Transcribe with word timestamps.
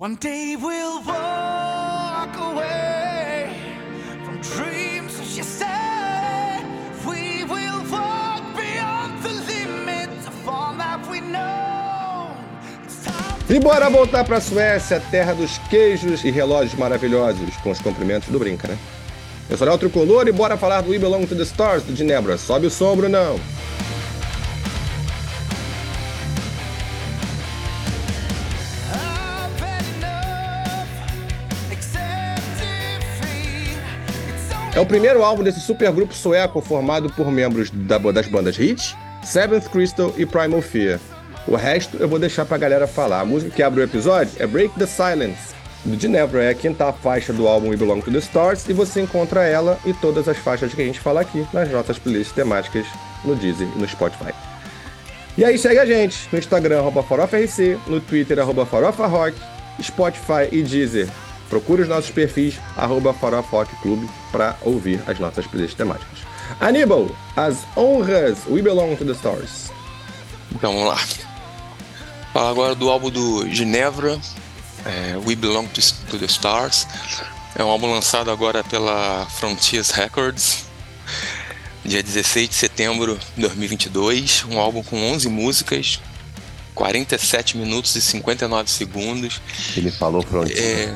One 0.00 0.14
day 0.14 0.54
we'll 0.54 1.02
walk 1.02 2.36
away 2.36 3.50
from 4.24 4.40
dreams. 4.40 5.12
We 7.04 7.42
will 7.42 7.82
walk 7.90 8.44
beyond 8.54 9.20
the 9.24 9.30
limits 9.30 10.28
of 10.28 10.48
all 10.48 10.76
that 10.76 11.04
we 11.10 11.20
know. 11.20 12.30
E 13.50 13.58
bora 13.58 13.90
voltar 13.90 14.24
pra 14.24 14.40
Suécia, 14.40 15.02
terra 15.10 15.34
dos 15.34 15.58
queijos 15.68 16.22
e 16.24 16.30
relógios 16.30 16.74
maravilhosos, 16.74 17.56
com 17.56 17.72
os 17.72 17.80
cumprimentos 17.80 18.28
do 18.28 18.38
Brinca, 18.38 18.68
né? 18.68 18.78
Eu 19.50 19.58
sou 19.58 19.68
o 19.68 19.78
Tricolor 19.78 20.28
e 20.28 20.32
bora 20.32 20.56
falar 20.56 20.80
do 20.82 20.90
We 20.90 21.00
Belong 21.00 21.26
to 21.26 21.34
the 21.34 21.42
Stars, 21.42 21.82
do 21.82 21.96
Ginebra. 21.96 22.38
Sobe 22.38 22.68
o 22.68 22.70
som. 22.70 22.94
I've 22.94 23.87
primeiro 34.88 35.22
álbum 35.22 35.42
desse 35.42 35.60
supergrupo 35.60 36.14
sueco 36.14 36.60
formado 36.60 37.10
por 37.10 37.30
membros 37.30 37.70
da- 37.70 37.98
das 37.98 38.26
bandas 38.26 38.56
Hit, 38.56 38.96
Seventh 39.22 39.68
Crystal 39.68 40.12
e 40.16 40.24
Primal 40.24 40.62
Fear. 40.62 40.98
O 41.46 41.56
resto 41.56 41.96
eu 41.98 42.08
vou 42.08 42.18
deixar 42.18 42.44
pra 42.44 42.58
galera 42.58 42.86
falar. 42.86 43.20
A 43.20 43.24
música 43.24 43.50
que 43.54 43.62
abre 43.62 43.80
o 43.80 43.84
episódio 43.84 44.32
é 44.38 44.46
Break 44.46 44.78
the 44.78 44.86
Silence, 44.86 45.54
do 45.84 45.98
Ginevra. 45.98 46.42
É 46.44 46.50
a 46.50 46.54
quinta 46.54 46.92
faixa 46.92 47.32
do 47.32 47.46
álbum 47.46 47.68
We 47.68 47.76
Belong 47.76 48.00
to 48.00 48.10
the 48.10 48.18
Stars 48.18 48.68
e 48.68 48.72
você 48.72 49.00
encontra 49.00 49.44
ela 49.46 49.78
e 49.84 49.92
todas 49.94 50.28
as 50.28 50.36
faixas 50.38 50.72
que 50.74 50.82
a 50.82 50.84
gente 50.84 51.00
fala 51.00 51.20
aqui 51.20 51.46
nas 51.52 51.70
nossas 51.70 51.98
playlists 51.98 52.34
temáticas 52.34 52.86
no 53.24 53.34
Deezer 53.34 53.68
e 53.76 53.78
no 53.78 53.88
Spotify. 53.88 54.32
E 55.36 55.44
aí 55.44 55.56
segue 55.56 55.78
a 55.78 55.86
gente 55.86 56.28
no 56.32 56.38
Instagram, 56.38 56.82
FarofaRC, 57.08 57.78
no 57.86 58.00
Twitter, 58.00 58.38
FarofaRock, 58.66 59.36
Spotify 59.82 60.48
e 60.50 60.62
Deezer. 60.62 61.08
Procure 61.48 61.82
os 61.82 61.88
nossos 61.88 62.10
perfis, 62.10 62.58
arroba 62.76 63.14
para 64.30 64.56
ouvir 64.62 65.02
as 65.06 65.18
nossas 65.18 65.46
playlists 65.46 65.76
temáticas. 65.76 66.18
Aníbal, 66.60 67.10
as 67.36 67.58
honras 67.76 68.38
We 68.48 68.62
Belong 68.62 68.96
to 68.96 69.04
the 69.04 69.12
Stars. 69.12 69.70
Então 70.52 70.72
vamos 70.72 70.88
lá. 70.88 70.98
Falar 72.32 72.50
agora 72.50 72.74
do 72.74 72.88
álbum 72.90 73.10
do 73.10 73.48
Ginevra, 73.50 74.18
é, 74.84 75.16
We 75.26 75.34
Belong 75.34 75.66
to, 75.66 76.18
the 76.18 76.26
Stars. 76.26 76.86
É 77.54 77.64
um 77.64 77.68
álbum 77.68 77.90
lançado 77.92 78.30
agora 78.30 78.62
pela 78.62 79.26
Frontiers 79.26 79.90
Records, 79.90 80.64
dia 81.84 82.02
16 82.02 82.48
de 82.48 82.54
setembro 82.54 83.18
de 83.36 83.42
2022. 83.42 84.44
Um 84.50 84.58
álbum 84.58 84.82
com 84.82 84.96
11 85.12 85.28
músicas, 85.28 86.00
47 86.74 87.56
minutos 87.56 87.96
e 87.96 88.00
59 88.00 88.70
segundos. 88.70 89.40
Ele 89.76 89.90
falou 89.90 90.22
Frontier. 90.22 90.58
É, 90.58 90.94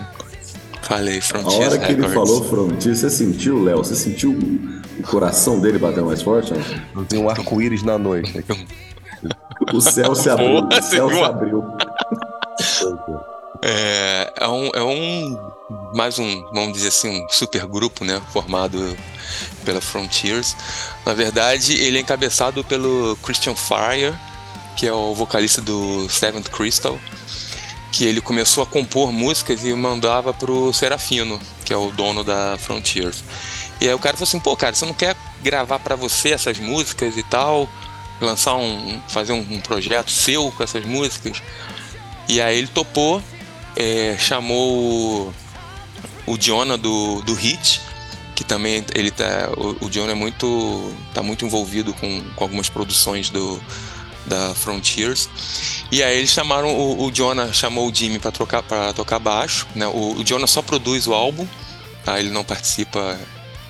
falei, 0.97 1.19
A 1.19 1.23
Frontiers 1.23 1.67
hora 1.73 1.79
que 1.79 1.93
ele 1.93 2.07
Records. 2.07 2.15
falou 2.15 2.45
Frontier, 2.45 2.95
você 2.97 3.11
sentiu, 3.11 3.63
Léo? 3.63 3.79
Você 3.79 3.95
sentiu 3.95 4.33
o 4.99 5.03
coração 5.03 5.61
dele 5.61 5.79
bater 5.79 6.03
mais 6.03 6.23
forte? 6.23 6.53
Não? 6.95 7.05
Tem 7.05 7.19
um 7.19 7.29
arco-íris 7.29 7.83
na 7.83 7.99
noite. 7.99 8.45
O 9.73 9.81
céu 9.81 10.15
se 10.15 10.29
abriu. 10.29 10.63
Porra, 10.67 10.79
o 10.79 10.83
céu 10.83 11.09
se 11.11 11.21
abriu. 11.23 11.65
É, 13.63 14.33
é 14.41 14.49
um, 14.49 14.71
é 14.75 14.83
um 14.83 15.39
mais 15.95 16.19
um, 16.19 16.43
vamos 16.53 16.73
dizer 16.75 16.89
assim, 16.89 17.23
um 17.23 17.29
super 17.29 17.65
grupo, 17.67 18.05
né, 18.05 18.21
formado 18.33 18.97
pela 19.65 19.81
Frontiers. 19.81 20.57
Na 21.07 21.15
verdade, 21.15 21.75
ele 21.81 21.99
é 21.99 22.01
encabeçado 22.01 22.65
pelo 22.65 23.17
Christian 23.23 23.55
Fire, 23.55 24.13
que 24.77 24.87
é 24.87 24.93
o 24.93 25.15
vocalista 25.15 25.61
do 25.61 26.09
Seventh 26.09 26.49
Crystal, 26.51 26.99
que 27.93 28.07
ele 28.07 28.23
começou 28.23 28.63
a 28.65 28.67
compor 28.67 29.13
músicas 29.13 29.63
e 29.65 29.73
mandava 29.75 30.33
pro 30.33 30.73
Serafino, 30.73 31.39
que 31.63 31.75
é 31.75 31.77
o 31.77 31.91
dono 31.91 32.25
da 32.25 32.57
Frontiers. 32.57 33.23
E 33.81 33.87
aí 33.87 33.93
o 33.93 33.99
cara 33.99 34.17
falou 34.17 34.27
assim, 34.27 34.41
pô, 34.41 34.57
cara, 34.57 34.75
você 34.75 34.87
não 34.87 34.95
quer 34.95 35.15
gravar 35.43 35.79
pra 35.79 35.95
você 35.95 36.31
essas 36.31 36.59
músicas 36.59 37.19
e 37.19 37.23
tal, 37.23 37.69
lançar 38.19 38.57
um, 38.57 38.99
fazer 39.09 39.33
um, 39.33 39.61
projeto 39.61 40.11
seu 40.11 40.51
com 40.53 40.63
essas 40.63 40.87
músicas? 40.87 41.43
E 42.29 42.41
aí 42.41 42.57
ele 42.57 42.69
topou, 42.69 43.23
é, 43.77 44.17
chamou 44.19 45.35
o, 46.27 46.39
Jonah 46.39 46.79
do, 46.79 47.21
do 47.23 47.35
Hit, 47.35 47.83
que 48.35 48.43
também 48.43 48.85
ele 48.95 49.11
tá. 49.11 49.51
O, 49.57 49.87
o 49.87 49.91
Jonah 49.91 50.13
é 50.13 50.15
muito. 50.15 50.95
tá 51.13 51.23
muito 51.23 51.45
envolvido 51.45 51.93
com, 51.93 52.23
com 52.35 52.45
algumas 52.45 52.71
produções 52.71 53.29
do, 53.29 53.61
da 54.27 54.55
Frontiers. 54.55 55.29
E 55.91 56.03
aí 56.03 56.19
eles 56.19 56.31
chamaram. 56.31 56.69
O, 56.75 57.07
o 57.07 57.11
Jonah 57.11 57.53
chamou 57.53 57.91
o 57.91 57.95
Jimmy 57.95 58.19
para 58.19 58.31
tocar, 58.31 58.63
pra 58.63 58.93
tocar 58.93 59.19
baixo. 59.19 59.67
Né? 59.75 59.87
O, 59.87 60.19
o 60.19 60.25
Jonah 60.25 60.47
só 60.47 60.63
produz 60.63 61.07
o 61.07 61.15
álbum, 61.15 61.47
tá? 62.05 62.19
ele 62.19 62.31
não 62.31 62.45
participa 62.45 63.19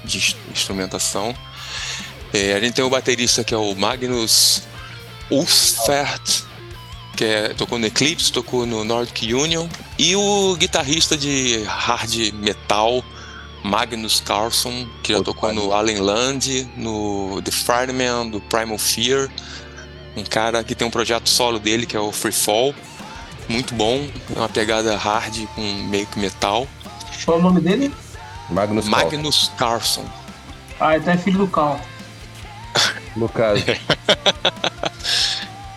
de 0.04 0.18
ins- 0.18 0.36
instrumentação. 0.50 1.34
É, 2.32 2.54
a 2.54 2.60
gente 2.60 2.74
tem 2.74 2.84
o 2.84 2.90
baterista 2.90 3.44
que 3.44 3.52
é 3.52 3.56
o 3.56 3.74
Magnus 3.74 4.62
Ulfert, 5.30 6.44
que 7.16 7.24
é, 7.24 7.48
tocou 7.50 7.78
no 7.78 7.86
Eclipse, 7.86 8.32
tocou 8.32 8.64
no 8.64 8.84
Nordic 8.84 9.32
Union, 9.32 9.68
e 9.98 10.16
o 10.16 10.56
guitarrista 10.56 11.16
de 11.16 11.62
hard 11.66 12.32
metal, 12.34 13.04
Magnus 13.62 14.20
Carlson, 14.20 14.88
que 15.02 15.12
já 15.12 15.22
tocou 15.22 15.52
no 15.52 15.72
Allen 15.72 15.98
Land, 15.98 16.68
no 16.76 17.40
The 17.42 17.52
Fireman, 17.52 18.28
do 18.30 18.40
Primal 18.40 18.78
Fear, 18.78 19.30
um 20.16 20.24
cara 20.24 20.62
que 20.62 20.74
tem 20.74 20.86
um 20.86 20.90
projeto 20.90 21.28
solo 21.28 21.58
dele, 21.58 21.86
que 21.86 21.96
é 21.96 22.00
o 22.00 22.12
Free 22.12 22.32
Fall, 22.32 22.74
muito 23.48 23.74
bom, 23.74 24.08
é 24.34 24.38
uma 24.38 24.48
pegada 24.48 24.96
hard 24.96 25.46
com 25.54 25.60
meio 25.88 26.06
que 26.06 26.18
metal. 26.18 26.66
Qual 27.24 27.36
é 27.38 27.40
o 27.40 27.42
nome 27.42 27.60
dele? 27.60 27.92
Magnus 28.50 28.88
Carlson, 28.88 29.04
Magnus 29.04 29.52
Carlson. 29.56 30.04
Ah, 30.80 30.96
então 30.96 31.12
é 31.12 31.16
filho 31.16 31.38
do 31.38 31.46
Cal. 31.46 31.80
no 33.16 33.28
caso. 33.28 33.62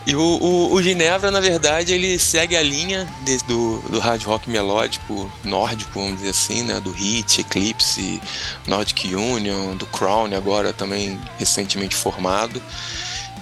E 0.08 0.16
o, 0.16 0.22
o, 0.22 0.74
o 0.74 0.84
Ginevra, 0.84 1.32
na 1.32 1.40
verdade, 1.40 1.92
ele 1.92 2.20
segue 2.20 2.56
a 2.56 2.62
linha 2.62 3.08
de- 3.24 3.40
do, 3.46 3.80
do 3.90 4.00
hard 4.00 4.22
rock 4.24 4.48
melódico 4.48 5.32
nórdico, 5.44 6.00
vamos 6.00 6.18
dizer 6.18 6.30
assim, 6.30 6.62
né? 6.62 6.80
Do 6.80 6.92
Hit, 6.92 7.42
Eclipse, 7.42 8.22
Nordic 8.68 9.16
Union, 9.16 9.76
do 9.76 9.88
Crown, 9.88 10.30
agora 10.38 10.72
também 10.72 11.20
recentemente 11.40 11.96
formado. 11.96 12.62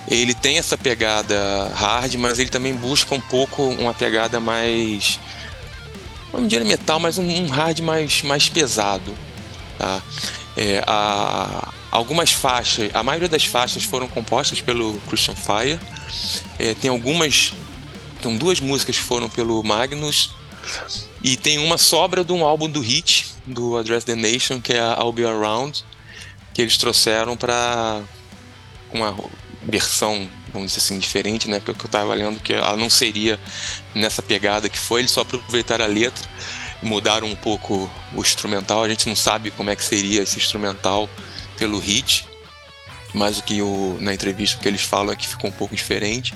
Ele 0.08 0.34
tem 0.34 0.58
essa 0.58 0.78
pegada 0.78 1.72
hard, 1.74 2.16
mas 2.16 2.38
ele 2.40 2.50
também 2.50 2.75
busca 2.75 3.16
um 3.16 3.22
pouco 3.22 3.64
uma 3.64 3.94
pegada 3.94 4.40
mais. 4.40 5.19
Vamos 6.31 6.50
dizer 6.50 6.66
metal, 6.66 7.00
mas 7.00 7.18
um, 7.18 7.28
um 7.28 7.47
hard 7.47 7.80
mais, 7.80 8.22
mais 8.22 8.50
pesado. 8.50 9.16
Tá? 9.78 10.02
É, 10.58 10.84
a, 10.86 11.72
algumas 11.90 12.31
faixas, 12.31 12.90
a 12.94 13.02
maioria 13.02 13.30
das 13.30 13.46
faixas 13.46 13.84
foram 13.84 14.08
compostas 14.08 14.59
pelo 14.59 15.00
Christian 15.08 15.36
Fire. 15.36 15.80
É, 16.59 16.74
tem 16.74 16.90
algumas. 16.90 17.53
Tem 18.22 18.38
duas 18.38 18.59
músicas 18.59 18.97
que 18.97 19.03
foram 19.03 19.30
pelo 19.30 19.63
Magnus. 19.63 20.31
E 21.24 21.38
tem 21.38 21.58
uma 21.58 21.78
sobra 21.78 22.24
de 22.24 22.31
um 22.34 22.44
álbum 22.44 22.69
do 22.69 22.81
Hit, 22.81 23.34
do 23.46 23.78
Address 23.78 24.06
the 24.06 24.16
Nation, 24.16 24.59
que 24.59 24.74
é 24.74 24.80
a 24.80 24.97
I'll 25.00 25.12
Be 25.12 25.25
Around, 25.25 25.84
que 26.53 26.62
eles 26.62 26.78
trouxeram 26.78 27.36
para 27.36 28.02
uma 28.94 29.16
versão, 29.66 30.29
vamos 30.51 30.72
dizer 30.72 30.84
assim, 30.84 31.00
diferente, 31.00 31.50
né? 31.50 31.59
Porque 31.59 31.85
eu 31.85 31.90
tava 31.90 32.13
lendo 32.13 32.40
que 32.40 32.53
ela 32.53 32.78
não 32.78 32.90
seria 32.90 33.40
nessa 33.96 34.22
pegada 34.22 34.69
que 34.69 34.78
foi, 34.78 35.01
eles 35.01 35.12
só 35.12 35.22
aproveitaram 35.22 35.85
a 35.85 35.88
letra 35.88 36.28
mudaram 36.81 37.28
um 37.28 37.35
pouco 37.35 37.90
o 38.13 38.19
instrumental. 38.19 38.84
A 38.84 38.90
gente 38.90 39.07
não 39.07 39.16
sabe 39.16 39.51
como 39.51 39.69
é 39.69 39.75
que 39.75 39.84
seria 39.85 40.22
esse 40.22 40.38
instrumental 40.38 41.09
pelo 41.57 41.79
Hit 41.79 42.25
mas 43.13 43.38
o 43.38 43.44
que 43.44 43.62
o, 43.62 43.97
na 44.01 44.13
entrevista 44.13 44.59
que 44.59 44.68
eles 44.68 44.81
falam 44.81 45.13
é 45.13 45.16
que 45.16 45.28
ficou 45.28 45.50
um 45.50 45.53
pouco 45.53 45.75
diferente. 45.75 46.34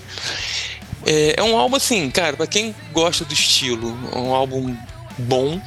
É, 1.06 1.36
é 1.38 1.44
um 1.44 1.58
álbum 1.58 1.76
assim, 1.76 2.10
cara, 2.12 2.38
pra 2.38 2.48
quem 2.48 2.76
gosta 2.94 3.26
do 3.26 3.34
estilo, 3.34 3.98
é 4.14 4.18
um 4.18 4.34
álbum 4.34 4.76
bom, 5.18 5.60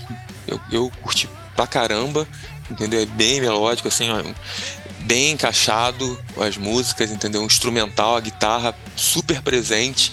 eu, 0.46 0.60
eu 0.70 0.92
curti 1.02 1.28
pra 1.56 1.66
caramba, 1.66 2.26
entendeu? 2.70 3.00
É 3.00 3.06
bem 3.06 3.40
melódico, 3.40 3.88
assim, 3.88 4.08
ó, 4.10 4.22
bem 5.02 5.32
encaixado 5.32 6.18
as 6.38 6.56
músicas, 6.56 7.10
entendeu? 7.10 7.42
Um 7.42 7.46
instrumental, 7.46 8.16
a 8.16 8.20
guitarra 8.20 8.74
super 8.96 9.40
presente, 9.42 10.12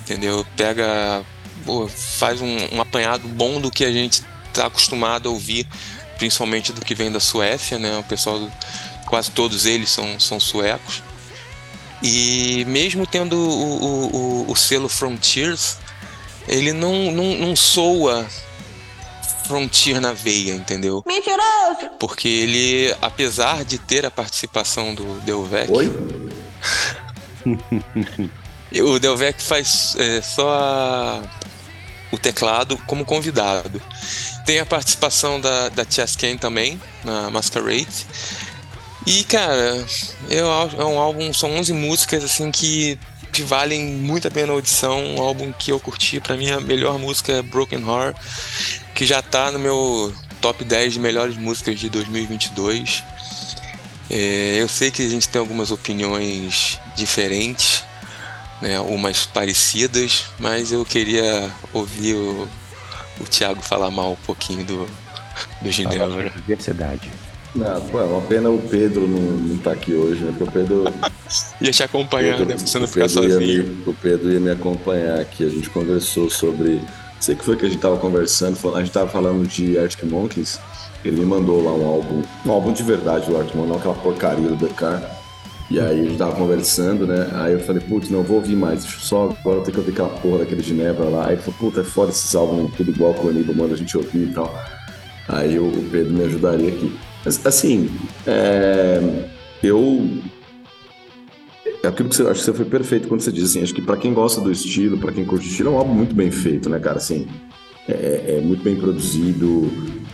entendeu? 0.00 0.46
Pega, 0.56 1.24
pô, 1.64 1.88
faz 1.88 2.40
um, 2.40 2.74
um 2.74 2.80
apanhado 2.80 3.28
bom 3.28 3.60
do 3.60 3.70
que 3.70 3.84
a 3.84 3.92
gente 3.92 4.22
tá 4.52 4.66
acostumado 4.66 5.28
a 5.28 5.32
ouvir, 5.32 5.66
principalmente 6.18 6.72
do 6.72 6.80
que 6.80 6.94
vem 6.94 7.12
da 7.12 7.20
Suécia, 7.20 7.78
né? 7.78 7.98
O 7.98 8.04
pessoal 8.04 8.50
quase 9.06 9.30
todos 9.30 9.66
eles 9.66 9.90
são, 9.90 10.18
são 10.18 10.40
suecos. 10.40 11.02
E 12.02 12.64
mesmo 12.66 13.06
tendo 13.06 13.36
o, 13.36 13.82
o, 13.82 14.16
o, 14.16 14.52
o 14.52 14.56
selo 14.56 14.88
Frontiers, 14.88 15.78
ele 16.48 16.72
não, 16.72 17.10
não, 17.10 17.34
não 17.34 17.56
soa 17.56 18.26
Frontier 19.46 20.00
na 20.00 20.12
veia, 20.12 20.52
entendeu? 20.54 21.02
Mentiroso! 21.06 21.90
Porque 21.98 22.28
ele, 22.28 22.94
apesar 23.00 23.64
de 23.64 23.78
ter 23.78 24.04
a 24.04 24.10
participação 24.10 24.94
do 24.94 25.20
Delvec, 25.20 25.70
Oi? 25.70 25.90
o 28.82 28.98
Delvec 28.98 29.42
faz 29.42 29.94
é, 29.98 30.20
só 30.20 30.48
a- 30.50 31.22
o 32.12 32.18
teclado 32.18 32.76
como 32.86 33.04
convidado. 33.04 33.80
Tem 34.44 34.60
a 34.60 34.66
participação 34.66 35.40
da, 35.40 35.68
da 35.70 35.84
Chess 35.88 36.16
Kane 36.16 36.38
também, 36.38 36.80
na 37.04 37.30
Masquerade. 37.30 38.06
E, 39.06 39.22
cara, 39.24 39.84
eu, 40.30 40.46
é 40.78 40.84
um 40.84 40.98
álbum, 40.98 41.32
são 41.32 41.50
11 41.56 41.72
músicas, 41.72 42.24
assim, 42.24 42.50
que, 42.50 42.98
que 43.32 43.42
valem 43.42 43.84
muito 43.84 44.26
a 44.28 44.30
pena 44.30 44.52
a 44.52 44.54
audição. 44.54 44.98
Um 45.16 45.20
álbum 45.22 45.52
que 45.52 45.70
eu 45.72 45.78
curti, 45.80 46.20
pra 46.20 46.36
mim 46.36 46.50
a 46.50 46.60
melhor 46.60 46.98
música 46.98 47.32
é 47.32 47.42
Broken 47.42 47.80
Heart, 47.80 48.16
que 48.96 49.04
já 49.04 49.20
tá 49.20 49.52
no 49.52 49.58
meu 49.58 50.12
top 50.40 50.64
10 50.64 50.94
de 50.94 50.98
melhores 51.00 51.36
músicas 51.36 51.78
de 51.78 51.88
2022. 51.90 53.04
É, 54.10 54.56
eu 54.58 54.66
sei 54.68 54.90
que 54.90 55.04
a 55.04 55.08
gente 55.08 55.28
tem 55.28 55.38
algumas 55.38 55.70
opiniões 55.70 56.80
diferentes, 56.96 57.84
né, 58.62 58.80
umas 58.80 59.26
parecidas, 59.26 60.24
mas 60.38 60.72
eu 60.72 60.82
queria 60.84 61.50
ouvir 61.74 62.14
o, 62.14 62.48
o 63.20 63.24
Thiago 63.24 63.60
falar 63.60 63.90
mal 63.90 64.12
um 64.12 64.26
pouquinho 64.26 64.64
do, 64.64 64.88
do 65.60 65.70
Ginebra. 65.70 66.30
Diversidade. 66.34 67.10
Não, 67.54 67.80
pô, 67.88 68.00
é 68.00 68.04
uma 68.04 68.20
pena 68.22 68.48
o 68.50 68.58
Pedro 68.58 69.06
não, 69.06 69.18
não 69.20 69.58
tá 69.58 69.72
aqui 69.72 69.92
hoje, 69.92 70.22
né? 70.22 70.34
Porque 70.36 70.44
o 70.44 70.52
Pedro. 70.52 70.84
ia 71.60 71.70
te 71.72 71.82
acompanhar, 71.82 72.36
Pedro, 72.36 72.46
né? 72.46 72.54
Pra 72.56 72.66
você 72.66 72.78
não 72.78 72.86
ficar 72.86 73.08
sozinho. 73.08 73.64
me- 73.64 73.82
o 73.86 73.94
Pedro 73.94 74.30
ia 74.32 74.40
me 74.40 74.50
acompanhar 74.50 75.18
aqui. 75.20 75.44
A 75.44 75.48
gente 75.48 75.68
conversou 75.70 76.28
sobre. 76.30 76.80
Sei 77.20 77.34
que 77.34 77.44
foi 77.44 77.56
que 77.56 77.66
a 77.66 77.68
gente 77.68 77.80
tava 77.80 77.96
conversando, 77.96 78.56
a 78.74 78.80
gente 78.80 78.92
tava 78.92 79.08
falando 79.08 79.46
de 79.46 79.78
Arctic 79.78 80.04
Monkeys. 80.04 80.60
Ele 81.04 81.20
me 81.20 81.26
mandou 81.26 81.62
lá 81.62 81.72
um 81.72 81.86
álbum, 81.86 82.22
um 82.44 82.50
álbum 82.50 82.72
de 82.72 82.82
verdade 82.82 83.26
do 83.26 83.36
Arctic 83.36 83.54
Monkeys, 83.54 83.70
não 83.70 83.78
aquela 83.78 83.94
porcaria 83.94 84.48
do 84.48 84.56
The 84.56 84.72
Car. 84.74 85.16
E 85.68 85.80
aí 85.80 86.00
a 86.00 86.04
gente 86.04 86.16
tava 86.16 86.36
conversando, 86.36 87.06
né? 87.06 87.28
Aí 87.34 87.52
eu 87.52 87.60
falei, 87.60 87.82
putz, 87.82 88.08
não 88.08 88.22
vou 88.22 88.36
ouvir 88.36 88.54
mais, 88.54 88.84
só 88.84 89.34
agora 89.40 89.62
tenho 89.62 89.72
que 89.72 89.78
ouvir 89.78 89.92
aquela 89.92 90.08
porra 90.20 90.38
daquele 90.38 90.62
Ginebra 90.62 91.04
lá. 91.04 91.26
Aí 91.26 91.34
ele 91.34 91.42
falou, 91.42 91.58
puta, 91.58 91.80
é 91.80 91.84
foda 91.84 92.10
esses 92.10 92.34
álbuns, 92.34 92.72
tudo 92.76 92.90
igual 92.90 93.14
com 93.14 93.26
o 93.26 93.30
Aníbal, 93.30 93.54
manda 93.54 93.74
a 93.74 93.76
gente 93.76 93.96
ouvir 93.96 94.28
e 94.28 94.32
tal. 94.32 94.54
Aí 95.28 95.58
o 95.58 95.70
Pedro 95.90 96.12
me 96.12 96.24
ajudaria 96.24 96.68
aqui. 96.68 96.96
Mas, 97.24 97.44
assim, 97.44 97.90
é, 98.26 99.00
eu. 99.62 100.08
É 101.86 101.88
aquilo 101.88 102.08
que 102.08 102.16
você 102.16 102.22
acho 102.24 102.40
que 102.40 102.46
você 102.46 102.52
foi 102.52 102.64
perfeito 102.64 103.06
quando 103.06 103.20
você 103.20 103.30
disse 103.30 103.46
assim. 103.46 103.62
Acho 103.62 103.72
que 103.74 103.80
pra 103.80 103.96
quem 103.96 104.12
gosta 104.12 104.40
do 104.40 104.50
estilo, 104.50 104.98
pra 104.98 105.12
quem 105.12 105.24
curte 105.24 105.46
o 105.46 105.50
estilo, 105.50 105.70
é 105.70 105.72
um 105.72 105.78
álbum 105.78 105.94
muito 105.94 106.14
bem 106.16 106.32
feito, 106.32 106.68
né, 106.68 106.80
cara? 106.80 106.96
Assim, 106.96 107.28
é, 107.88 108.38
é 108.38 108.40
muito 108.44 108.62
bem 108.64 108.74
produzido. 108.74 109.70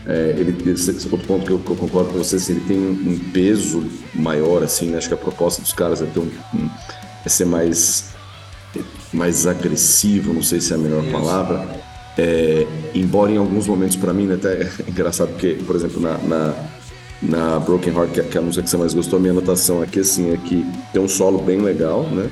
É, 0.07 0.35
ele, 0.37 0.71
esse 0.71 0.91
outro 1.11 1.27
ponto 1.27 1.47
que 1.47 1.53
eu, 1.53 1.59
que 1.61 1.71
eu 1.71 1.77
concordo 1.77 2.11
com 2.11 2.19
você, 2.19 2.37
assim, 2.37 2.53
ele 2.53 2.65
tem 2.69 2.77
um, 2.79 2.91
um 2.91 3.19
peso 3.33 3.85
maior, 4.15 4.63
assim, 4.63 4.91
né? 4.91 4.99
Acho 4.99 5.09
que 5.09 5.15
a 5.15 5.17
proposta 5.17 5.63
dos 5.63 5.73
caras 5.73 6.03
é, 6.03 6.07
ter 6.07 6.21
um, 6.21 6.29
um- 6.55 6.69
é 7.25 7.29
ser 7.29 7.47
mais, 7.47 8.11
mais 9.13 9.47
agressivo, 9.47 10.35
não 10.35 10.43
sei 10.43 10.61
se 10.61 10.73
é 10.73 10.77
a 10.77 10.79
melhor 10.79 11.05
palavra. 11.11 11.67
É, 12.19 12.67
embora 12.95 13.31
em 13.33 13.39
alguns 13.39 13.67
momentos, 13.67 13.97
pra 13.97 14.13
mim, 14.13 14.27
né, 14.27 14.35
até 14.35 14.63
é 14.87 14.91
engraçado, 14.91 15.29
porque, 15.29 15.57
por 15.67 15.75
exemplo, 15.75 16.03
na, 16.03 16.19
na, 16.19 16.55
na 17.23 17.59
Broken 17.61 17.95
Heart, 17.95 18.11
que 18.13 18.21
é, 18.21 18.23
que 18.25 18.37
é 18.37 18.41
a 18.41 18.43
música 18.45 18.63
que 18.65 18.71
você 18.71 18.77
mais 18.77 18.93
gostou, 18.95 19.19
a 19.19 19.21
minha 19.21 19.33
anotação 19.33 19.81
aqui, 19.81 20.01
assim, 20.01 20.33
é 20.33 20.37
que 20.37 20.67
tem 20.93 21.01
um 21.01 21.09
solo 21.09 21.39
bem 21.41 21.61
legal, 21.61 22.03
né? 22.05 22.29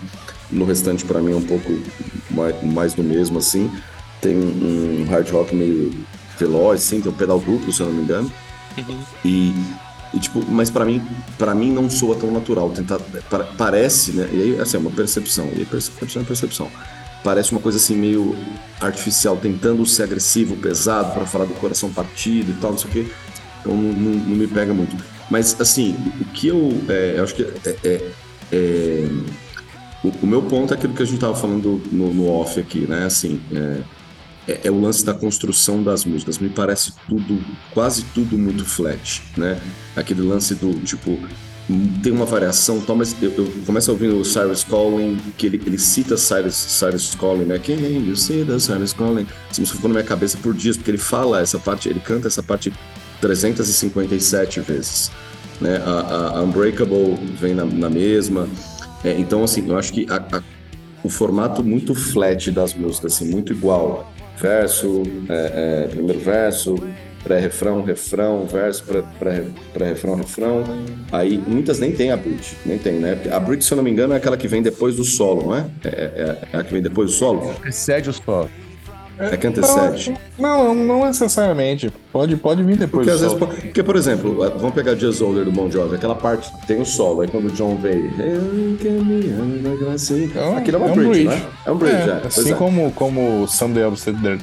No 0.51 0.65
restante, 0.65 1.05
pra 1.05 1.21
mim, 1.21 1.33
é 1.33 1.37
um 1.37 1.43
pouco 1.43 1.71
mais, 2.31 2.63
mais 2.65 2.95
do 2.95 3.03
mesmo, 3.05 3.39
assim. 3.39 3.71
Tem 4.21 4.37
um, 4.37 5.03
um 5.03 5.07
hard 5.09 5.29
rock 5.31 5.55
meio 5.55 5.93
veloz, 6.39 6.81
assim, 6.83 7.01
tem 7.01 7.11
um 7.13 7.15
pedal 7.15 7.39
duplo, 7.39 7.73
se 7.73 7.81
eu 7.81 7.87
não 7.87 7.93
me 7.95 8.03
engano. 8.03 8.33
E, 9.25 9.55
e, 10.13 10.19
tipo, 10.19 10.45
mas 10.51 10.71
pra 10.71 10.85
mim, 10.85 11.01
para 11.39 11.55
mim 11.55 11.71
não 11.73 11.89
soa 11.89 12.17
tão 12.17 12.33
natural. 12.33 12.71
Tentar, 12.71 12.99
pa- 13.31 13.47
parece, 13.57 14.11
né? 14.13 14.29
E 14.33 14.43
aí, 14.43 14.61
assim, 14.61 14.77
é 14.77 14.81
uma 14.81 14.91
percepção. 14.91 15.47
E 15.55 15.61
aí, 15.61 15.65
percepção 15.65 16.23
é 16.23 16.25
percepção. 16.25 16.69
Parece 17.23 17.53
uma 17.53 17.61
coisa 17.61 17.77
assim 17.79 17.95
meio 17.95 18.35
artificial, 18.81 19.37
tentando 19.37 19.85
ser 19.87 20.05
agressivo, 20.05 20.57
pesado, 20.57 21.13
pra 21.13 21.27
falar 21.27 21.45
do 21.45 21.53
coração 21.55 21.91
partido 21.91 22.51
e 22.51 22.55
tal, 22.55 22.71
não 22.73 22.79
sei 22.79 22.91
o 22.91 22.93
quê. 22.93 23.07
Então 23.61 23.75
não, 23.77 23.93
não- 23.93 24.13
não 24.27 24.37
me 24.37 24.47
pega 24.47 24.73
muito. 24.75 24.97
Mas, 25.31 25.57
assim, 25.61 25.95
o 26.21 26.25
que 26.27 26.49
eu, 26.49 26.83
é, 26.89 27.15
eu 27.19 27.25
acho 27.25 27.35
que 27.35 27.43
é- 27.43 27.77
é- 27.85 28.11
é, 28.53 29.09
o, 30.03 30.09
o 30.23 30.27
meu 30.27 30.43
ponto 30.43 30.73
é 30.73 30.77
aquilo 30.77 30.95
que 30.95 31.03
a 31.03 31.07
gente 31.07 31.19
tava 31.21 31.35
falando 31.37 31.81
no, 31.93 32.13
no 32.13 32.29
off 32.29 32.59
aqui, 32.59 32.81
né? 32.81 33.05
Assim, 33.05 33.41
é, 33.53 33.81
é, 34.49 34.61
é 34.65 34.71
o 34.71 34.81
lance 34.81 35.05
da 35.05 35.15
construção 35.15 35.83
das 35.83 36.05
músicas. 36.05 36.39
Me 36.39 36.49
parece 36.49 36.93
tudo, 37.09 37.41
quase 37.73 38.03
tudo 38.15 38.37
muito 38.37 38.65
flat, 38.65 39.23
né? 39.37 39.61
Aquele 39.95 40.23
lance 40.23 40.55
do 40.55 40.73
tipo 40.85 41.19
tem 42.03 42.11
uma 42.13 42.25
variação, 42.27 42.81
tal, 42.81 42.97
mas 42.97 43.15
eu, 43.23 43.31
eu 43.31 43.53
começo 43.65 43.93
ouvindo 43.93 44.19
o 44.19 44.25
Cyrus 44.25 44.65
Calling, 44.65 45.17
que 45.39 45.47
ele, 45.47 45.63
ele 45.65 45.79
cita 45.79 46.17
Cyrus, 46.17 46.57
Cyrus 46.57 47.15
Calling, 47.15 47.45
né? 47.45 47.61
Can 47.61 47.75
you 47.75 48.17
see 48.17 48.45
the 48.45 48.59
Cyrus 48.59 48.93
Calling? 48.93 49.25
Essa 49.49 49.61
música 49.61 49.77
ficou 49.77 49.89
na 49.89 49.95
minha 49.95 50.05
cabeça 50.05 50.37
por 50.39 50.53
dias, 50.53 50.77
porque 50.77 50.91
ele 50.91 50.99
fala 50.99 51.41
essa 51.41 51.61
parte, 51.61 51.89
ele 51.89 52.01
canta 52.01 52.27
essa 52.27 52.43
parte 52.43 52.73
357 53.21 54.61
vezes, 54.61 55.11
né? 55.61 55.81
A, 55.85 56.39
a 56.39 56.43
Unbreakable 56.43 57.15
vem 57.39 57.55
na, 57.55 57.65
na 57.65 57.91
mesma. 57.91 58.49
É, 59.05 59.13
então, 59.19 59.45
assim, 59.45 59.69
eu 59.69 59.79
acho 59.79 59.93
que 59.93 60.07
a- 60.11 60.37
a- 60.37 60.43
o 61.03 61.09
formato 61.09 61.63
muito 61.65 61.95
flat 61.95 62.51
das 62.51 62.75
músicas, 62.75 63.15
assim, 63.15 63.29
muito 63.31 63.53
igual. 63.53 64.11
Verso, 64.39 65.03
é, 65.29 65.85
é, 65.85 65.89
primeiro 65.89 66.19
verso, 66.21 66.75
pré-refrão, 67.23 67.83
refrão, 67.83 68.47
verso, 68.47 68.85
pré- 68.85 69.05
pré- 69.19 69.45
pré-refrão, 69.75 70.15
refrão. 70.17 70.65
Aí 71.13 71.37
muitas 71.47 71.79
nem 71.79 71.93
tem 71.93 72.11
a 72.11 72.17
bridge, 72.17 72.57
nem 72.65 72.79
tem, 72.79 72.95
né? 72.95 73.19
A 73.31 73.39
bridge, 73.39 73.65
se 73.65 73.73
eu 73.73 73.77
não 73.77 73.85
me 73.85 73.91
engano, 73.91 74.15
é 74.15 74.17
aquela 74.17 74.37
que 74.39 74.49
vem 74.49 74.63
depois 74.63 74.97
do 74.97 75.05
solo, 75.05 75.43
não 75.45 75.57
é? 75.57 75.67
É, 75.85 75.89
é- 75.89 76.39
é 76.55 76.57
a 76.59 76.65
que 76.65 76.73
vem 76.73 76.81
depois 76.83 77.11
do 77.11 77.17
solo? 77.17 77.55
Excede 77.67 78.09
os 78.11 78.17
solo. 78.17 78.51
É 79.21 79.37
que 79.37 79.47
antecede. 79.47 80.15
Não, 80.39 80.75
não, 80.75 80.75
não 80.75 81.07
necessariamente. 81.07 81.93
Pode, 82.13 82.37
pode 82.37 82.63
vir 82.63 82.77
depois 82.77 83.07
Porque 83.07 83.11
às 83.11 83.21
vezes, 83.21 83.37
porque 83.37 83.83
por 83.83 83.95
exemplo, 83.95 84.35
vamos 84.59 84.75
pegar 84.75 84.95
Jazz 84.95 85.21
Older 85.21 85.45
do 85.45 85.53
Bon 85.53 85.71
Jovi, 85.71 85.95
aquela 85.95 86.15
parte 86.15 86.51
tem 86.67 86.81
o 86.81 86.85
solo, 86.85 87.21
aí 87.21 87.29
quando 87.29 87.47
o 87.47 87.51
John 87.53 87.77
veio, 87.77 88.11
"Eu 88.19 88.77
caminhando 88.83 89.89
assim", 89.91 90.25
Então, 90.25 90.57
aquilo 90.57 90.77
é 90.77 90.81
uma 90.81 90.89
é 90.89 90.93
um 90.93 90.95
bridge, 90.95 91.11
bridge. 91.11 91.29
né? 91.29 91.43
É 91.67 91.71
um 91.71 91.77
bridge, 91.77 92.11
é. 92.11 92.19
pois 92.21 92.39
assim 92.39 92.53
é. 92.53 92.55
como, 92.55 92.91
como 92.93 93.47
Sunday 93.47 93.85
of 93.85 94.01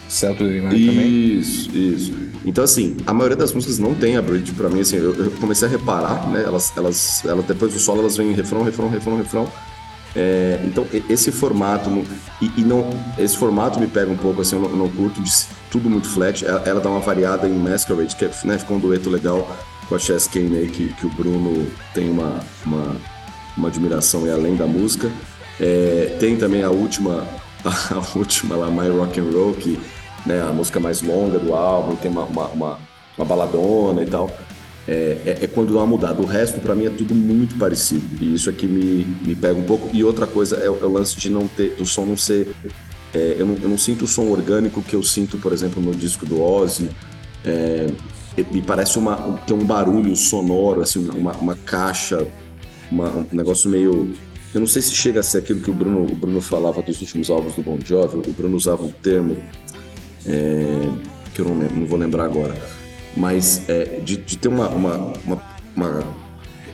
Saturday 0.07 0.61
Night 0.61 0.85
também. 0.85 1.39
Isso, 1.39 1.69
isso. 1.75 2.13
Então, 2.45 2.63
assim, 2.63 2.95
a 3.05 3.13
maioria 3.13 3.35
das 3.35 3.51
músicas 3.51 3.79
não 3.79 3.93
tem 3.93 4.15
a 4.15 4.21
bridge 4.21 4.53
pra 4.53 4.69
mim, 4.69 4.79
assim, 4.81 4.95
eu, 4.97 5.13
eu 5.15 5.31
comecei 5.31 5.67
a 5.67 5.71
reparar, 5.71 6.29
né? 6.29 6.43
Elas, 6.45 6.71
elas, 6.77 7.25
elas, 7.25 7.45
depois 7.45 7.73
do 7.73 7.79
solo, 7.79 7.99
elas 7.99 8.15
vêm 8.15 8.31
refrão, 8.31 8.63
refrão, 8.63 8.89
refrão, 8.89 9.17
refrão. 9.17 9.47
É, 10.19 10.59
então, 10.65 10.83
esse 11.07 11.31
formato, 11.31 11.91
e, 12.41 12.51
e 12.57 12.61
não, 12.63 12.89
esse 13.19 13.37
formato 13.37 13.79
me 13.79 13.85
pega 13.85 14.11
um 14.11 14.17
pouco, 14.17 14.41
assim, 14.41 14.55
eu 14.55 14.63
não, 14.63 14.69
não 14.69 14.89
curto 14.89 15.21
de 15.21 15.31
tudo 15.69 15.87
muito 15.87 16.09
flat. 16.09 16.43
Ela, 16.43 16.63
ela 16.65 16.81
dá 16.81 16.89
uma 16.89 16.99
variada 16.99 17.47
em 17.47 17.53
Masquerade, 17.53 18.15
que 18.15 18.25
é, 18.25 18.31
né, 18.43 18.57
ficou 18.57 18.77
um 18.77 18.79
dueto 18.79 19.11
legal 19.11 19.47
com 19.87 19.93
a 19.93 19.99
Chess 19.99 20.27
Kane 20.27 20.57
aí, 20.57 20.69
que, 20.69 20.91
que 20.93 21.05
o 21.05 21.09
Bruno 21.09 21.67
tem 21.93 22.09
uma, 22.09 22.39
uma, 22.65 22.95
uma 23.55 23.67
admiração 23.67 24.25
e 24.25 24.31
além 24.31 24.55
da 24.55 24.65
música. 24.65 25.11
É, 25.59 26.17
tem 26.19 26.35
também 26.35 26.63
a 26.63 26.71
última, 26.71 27.23
a 27.63 28.17
última 28.17 28.55
lá, 28.55 28.71
My 28.71 28.89
Rock 28.89 29.19
and 29.19 29.31
Roll, 29.31 29.53
que 29.53 29.79
né, 30.25 30.41
a 30.41 30.51
música 30.51 30.79
mais 30.79 31.03
longa 31.03 31.37
do 31.37 31.53
álbum, 31.53 31.95
tem 31.95 32.09
uma, 32.09 32.23
uma, 32.23 32.47
uma, 32.47 32.79
uma 33.15 33.25
baladona 33.25 34.01
e 34.01 34.07
tal. 34.07 34.31
É, 34.87 35.17
é, 35.25 35.37
é 35.43 35.47
quando 35.47 35.73
dá 35.73 35.79
uma 35.79 35.87
mudada. 35.87 36.21
O 36.21 36.25
resto, 36.25 36.59
pra 36.61 36.73
mim, 36.73 36.85
é 36.85 36.89
tudo 36.89 37.13
muito 37.13 37.55
parecido. 37.57 38.05
E 38.21 38.33
isso 38.33 38.49
aqui 38.49 38.65
me, 38.65 39.05
me 39.25 39.35
pega 39.35 39.59
um 39.59 39.63
pouco. 39.63 39.89
E 39.93 40.03
outra 40.03 40.25
coisa 40.25 40.55
é, 40.57 40.69
o 40.69 40.77
é 40.81 40.85
o 40.85 40.91
lance 40.91 41.17
de 41.17 41.29
não 41.29 41.47
ter, 41.47 41.75
do 41.75 41.85
som 41.85 42.05
não 42.05 42.15
ser. 42.15 42.47
é, 43.13 43.35
eu, 43.37 43.45
não, 43.45 43.55
eu 43.61 43.69
não 43.69 43.77
sinto 43.77 44.05
o 44.05 44.07
som 44.07 44.27
orgânico 44.29 44.81
que 44.81 44.95
eu 44.95 45.03
sinto, 45.03 45.37
por 45.37 45.51
exemplo, 45.51 45.81
no 45.81 45.93
disco 45.93 46.25
do 46.25 46.41
Ozzy. 46.41 46.89
É, 47.45 47.87
me 48.51 48.61
parece 48.61 48.97
uma, 48.99 49.15
ter 49.45 49.53
um 49.53 49.65
barulho 49.65 50.15
sonoro, 50.15 50.81
assim, 50.81 51.07
uma, 51.09 51.31
uma 51.33 51.55
caixa, 51.55 52.25
uma- 52.91 53.09
um 53.09 53.25
negócio 53.31 53.69
meio. 53.69 54.13
Eu 54.53 54.59
não 54.61 54.67
sei 54.67 54.81
se 54.81 54.91
chega 54.91 55.19
a 55.19 55.23
ser 55.23 55.39
aquilo 55.39 55.59
que 55.59 55.69
o 55.69 55.73
Bruno, 55.73 56.03
o 56.03 56.15
Bruno 56.15 56.39
falava 56.39 56.81
dos 56.81 57.01
últimos 57.01 57.29
álbuns 57.29 57.55
do 57.55 57.61
Bon 57.63 57.77
Jovi. 57.83 58.17
O 58.29 58.33
Bruno 58.33 58.55
usava 58.55 58.83
um 58.83 58.91
termo 58.91 59.35
é, 60.25 60.89
que 61.33 61.41
eu 61.41 61.45
não, 61.45 61.57
lembro, 61.59 61.75
não 61.75 61.85
vou 61.87 61.97
lembrar 61.99 62.25
agora, 62.25 62.55
mas 63.15 63.63
é, 63.69 63.99
de, 64.03 64.17
de 64.17 64.37
ter 64.37 64.47
uma, 64.47 64.67
uma, 64.69 65.13
uma- 65.25 65.41
uma- 65.75 66.03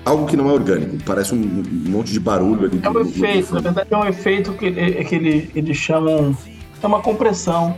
algo 0.06 0.26
que 0.26 0.36
não 0.36 0.50
é 0.50 0.54
orgânico, 0.54 0.98
parece 1.06 1.34
um, 1.34 1.64
monte 1.88 2.12
de 2.12 2.20
barulho 2.20 2.66
ali. 2.66 2.80
É 2.84 2.90
um 2.90 2.94
no- 2.94 3.00
no 3.02 3.06
efeito, 3.10 3.26
na 3.26 3.32
microfone. 3.62 3.62
verdade 3.64 3.88
é 3.92 3.98
um 3.98 4.06
efeito 4.06 4.54
que, 4.54 4.66
é, 4.68 5.04
que 5.04 5.16
ele, 5.16 5.50
eles 5.56 5.78
chamam. 5.78 6.36
É 6.82 6.88
uma 6.88 7.00
compressão. 7.02 7.76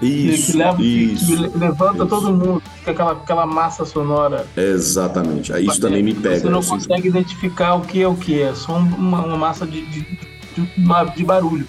Isso, 0.00 0.52
que, 0.52 0.58
leva, 0.58 0.82
isso, 0.82 1.50
que 1.50 1.58
levanta 1.58 1.96
isso. 1.98 2.06
todo 2.06 2.30
mundo, 2.30 2.62
fica 2.78 2.90
aquela, 2.90 3.12
aquela 3.12 3.46
massa 3.46 3.84
sonora. 3.86 4.46
Exatamente. 4.56 5.52
Aí 5.54 5.66
isso 5.66 5.80
também 5.80 6.02
me 6.02 6.12
pega. 6.14 6.40
Você 6.40 6.48
não 6.50 6.58
assim. 6.58 6.68
consegue 6.70 7.08
identificar 7.08 7.74
o 7.76 7.80
que 7.80 8.02
é 8.02 8.08
o 8.08 8.14
que, 8.14 8.40
é 8.42 8.54
só 8.54 8.76
uma, 8.76 9.24
uma 9.24 9.36
massa 9.38 9.66
de, 9.66 9.86
de, 9.86 10.00
de, 10.02 11.16
de 11.16 11.24
barulho. 11.24 11.66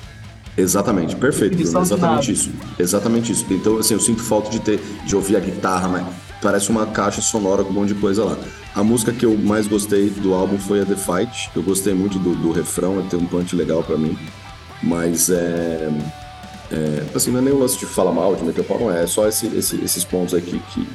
Exatamente, 0.58 1.15
perfeito, 1.15 1.56
Bruno, 1.56 1.82
exatamente 1.82 2.32
isso. 2.32 2.51
Exatamente 2.79 3.32
isso. 3.32 3.46
Então, 3.50 3.77
assim, 3.77 3.94
eu 3.94 4.00
sinto 4.00 4.24
falta 4.24 4.50
de 4.50 4.60
ter, 4.60 4.79
de 5.06 5.15
ouvir 5.15 5.38
a 5.38 5.39
guitarra, 5.39 5.88
né? 5.88 6.06
Parece 6.41 6.70
uma 6.70 6.86
caixa 6.86 7.22
sonora 7.22 7.63
com 7.63 7.72
um 7.72 7.74
monte 7.74 7.94
de 7.94 8.00
coisa 8.00 8.24
lá. 8.24 8.38
A 8.75 8.84
música 8.84 9.12
que 9.12 9.25
eu 9.25 9.36
mais 9.38 9.67
gostei 9.67 10.10
do 10.10 10.34
álbum 10.36 10.58
foi 10.60 10.82
a 10.82 10.86
The 10.86 10.96
Fight. 10.96 11.50
Eu 11.56 11.63
gostei 11.63 11.94
muito 11.94 12.20
do, 12.20 12.36
do 12.36 12.51
refrão, 12.51 13.01
tem 13.08 13.20
um 13.20 13.25
punch 13.25 13.56
legal 13.56 13.82
pra 13.84 13.98
mim. 13.98 14.17
Mas 14.84 15.29
é. 15.29 15.89
É, 16.72 17.03
assim, 17.15 17.32
não 17.32 17.39
é 17.39 17.41
nem 17.44 17.53
o 17.53 17.60
lance 17.60 17.77
de 17.79 17.86
falar 17.86 18.12
mal, 18.12 18.36
de 18.36 18.44
meter 18.44 18.63
pau, 18.63 18.77
não 18.79 18.91
é. 18.91 19.03
É 19.03 19.08
só 19.08 19.27
esse, 19.27 19.48
esse- 19.48 19.77
esses 19.84 20.03
pontos 20.03 20.34
aqui 20.34 20.62
que 20.74 20.88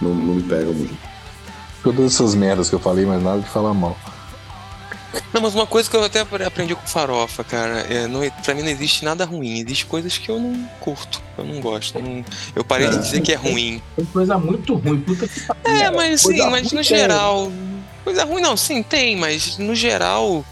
não, 0.00 0.14
não 0.14 0.34
me 0.34 0.42
pegam 0.42 0.72
muito. 0.74 0.94
Todas 1.82 2.04
essas 2.14 2.34
merdas 2.34 2.68
que 2.68 2.74
eu 2.74 2.78
falei, 2.80 3.04
mas 3.06 3.22
nada 3.22 3.40
de 3.40 3.48
falar 3.48 3.74
mal. 3.74 3.96
Não, 5.32 5.40
mas 5.40 5.54
uma 5.54 5.66
coisa 5.66 5.88
que 5.90 5.96
eu 5.96 6.04
até 6.04 6.20
aprendi 6.20 6.74
com 6.74 6.86
farofa, 6.86 7.42
cara, 7.44 7.80
é, 7.90 8.06
não, 8.06 8.20
pra 8.44 8.54
mim 8.54 8.62
não 8.62 8.68
existe 8.70 9.04
nada 9.04 9.24
ruim. 9.24 9.58
Existem 9.60 9.86
coisas 9.86 10.16
que 10.18 10.28
eu 10.30 10.38
não 10.38 10.68
curto, 10.80 11.22
eu 11.38 11.44
não 11.44 11.60
gosto. 11.60 11.96
eu 11.98 12.02
não- 12.02 12.24
eu 12.54 12.64
parei 12.64 12.88
de 12.88 12.98
dizer 12.98 13.20
que 13.20 13.32
é 13.32 13.36
ruim. 13.36 13.82
Tem 13.96 14.04
coisa 14.06 14.38
muito 14.38 14.74
ruim, 14.74 15.00
puta 15.00 15.26
que 15.26 15.40
pariu. 15.40 15.62
É, 15.82 15.90
mas 15.90 16.22
sim, 16.22 16.38
mas 16.50 16.64
no 16.64 16.70
tem. 16.70 16.82
geral. 16.84 17.50
Coisa 18.04 18.24
ruim 18.24 18.42
não, 18.42 18.56
sim, 18.56 18.82
tem, 18.82 19.16
mas 19.16 19.56
no 19.58 19.74
geral. 19.74 20.44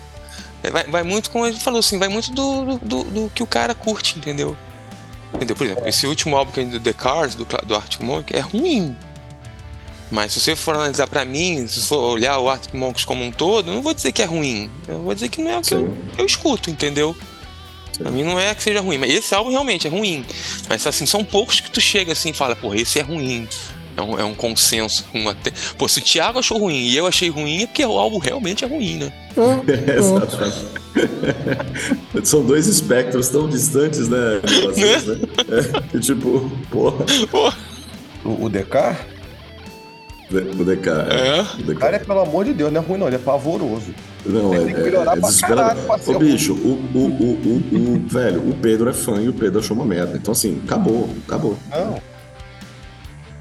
é, 0.63 0.71
Vai, 0.71 0.85
vai 0.85 1.03
muito, 1.03 1.31
como 1.31 1.45
gente 1.51 1.63
falou 1.63 1.81
assim, 1.81 1.99
vai 1.99 2.09
muito 2.09 2.33
do, 2.33 2.79
do, 2.79 3.05
do 3.05 3.31
que 3.35 3.43
o 3.43 3.47
cara 3.47 3.75
curte, 3.75 4.17
entendeu? 4.19 4.57
Entendeu? 5.35 5.57
Por 5.57 5.67
exemplo, 5.67 5.89
esse 5.89 6.07
último 6.07 6.37
álbum 6.37 6.53
que 6.53 6.61
gente 6.61 6.73
do 6.73 6.81
The 6.81 6.93
Cars, 6.93 7.35
do, 7.35 7.45
do 7.45 7.75
Arctic 7.75 8.01
Monk, 8.01 8.35
é 8.37 8.41
ruim. 8.41 8.97
Mas 10.13 10.35
se 10.35 10.41
você 10.41 10.55
for 10.55 10.75
analisar 10.75 11.07
pra 11.07 11.25
mim, 11.25 11.67
se 11.67 11.81
for 11.87 11.97
olhar 11.97 12.39
o 12.39 12.51
Arctic 12.51 12.75
Monkeys 12.75 13.07
como 13.07 13.25
um 13.25 13.33
todo, 13.33 13.71
eu 13.71 13.75
não 13.75 13.83
vou 13.83 13.95
dizer 13.95 14.13
que 14.13 14.21
é 14.21 14.27
ruim. 14.27 14.71
Eu 14.87 15.01
vou 15.03 15.15
dizer 15.15 15.31
que 15.31 15.41
não 15.41 15.51
é 15.51 15.59
o 15.59 15.63
que 15.63 15.73
eu, 15.73 15.97
eu 16.19 16.27
escuto, 16.27 16.71
entendeu? 16.71 17.17
Pra 17.97 18.11
mim 18.11 18.23
não 18.23 18.39
é 18.39 18.55
que 18.55 18.63
seja 18.63 18.83
ruim, 18.83 18.99
mas 18.99 19.11
esse 19.11 19.35
álbum 19.35 19.51
realmente 19.51 19.87
é 19.87 19.91
ruim. 19.91 20.23
Mas 20.69 20.87
assim, 20.87 21.07
são 21.07 21.25
poucos 21.25 21.61
que 21.61 21.71
tu 21.71 21.81
chega 21.81 22.13
assim 22.13 22.29
e 22.29 22.35
fala, 22.35 22.55
porra, 22.55 22.77
esse 22.77 22.99
é 22.99 23.03
ruim. 23.03 23.49
É 23.97 24.03
um, 24.03 24.19
é 24.19 24.25
um 24.25 24.35
consenso 24.35 25.05
com 25.11 25.27
até. 25.31 25.51
Pô, 25.79 25.89
se 25.89 25.99
o 25.99 26.03
Thiago 26.03 26.39
achou 26.39 26.59
ruim 26.59 26.89
e 26.89 26.97
eu 26.97 27.07
achei 27.07 27.31
ruim, 27.31 27.63
é 27.63 27.67
porque 27.67 27.85
o 27.85 27.99
álbum 27.99 28.19
realmente 28.19 28.67
é 28.67 28.69
ruim, 28.69 28.97
né? 28.97 29.13
Exatamente. 29.97 30.67
São 32.25 32.45
dois 32.45 32.67
espectros 32.67 33.29
tão 33.29 33.49
distantes, 33.49 34.09
né? 34.09 34.41
vocês, 34.43 35.07
né? 35.07 35.17
É, 35.49 35.81
que 35.89 36.01
tipo, 36.01 36.53
porra, 36.71 37.05
Pô, 37.31 37.51
O, 38.25 38.45
o 38.45 38.49
DK? 38.51 39.13
O 40.39 40.65
DK. 40.65 40.89
É. 40.89 41.41
O 41.61 41.63
DK. 41.65 41.75
Cara, 41.81 41.97
é 41.97 41.99
pelo 41.99 42.21
amor 42.21 42.45
de 42.45 42.53
Deus, 42.53 42.73
não 42.73 42.81
é 42.81 42.85
ruim 42.85 42.99
não, 42.99 43.07
ele 43.07 43.17
é 43.17 43.19
pavoroso. 43.19 43.95
Não, 44.25 44.55
é, 44.55 44.59
Tem 44.61 44.75
que 44.75 44.81
melhorar 44.81 45.15
é, 45.15 45.19
é 45.19 45.21
pra 45.21 45.49
caralho 45.49 45.83
pra 45.83 45.99
ser 45.99 46.15
Ô, 46.15 46.19
bicho, 46.19 46.53
o, 46.55 46.57
o, 46.95 46.99
o, 46.99 47.33
o, 47.35 47.97
o- 47.97 48.09
velho, 48.09 48.41
o 48.49 48.55
Pedro 48.55 48.89
é 48.89 48.93
fã 48.93 49.21
e 49.21 49.29
o 49.29 49.33
Pedro 49.33 49.59
achou 49.61 49.77
uma 49.77 49.85
merda. 49.85 50.17
Então, 50.17 50.33
assim, 50.33 50.61
acabou, 50.65 51.09
acabou. 51.27 51.57
Não. 51.71 52.13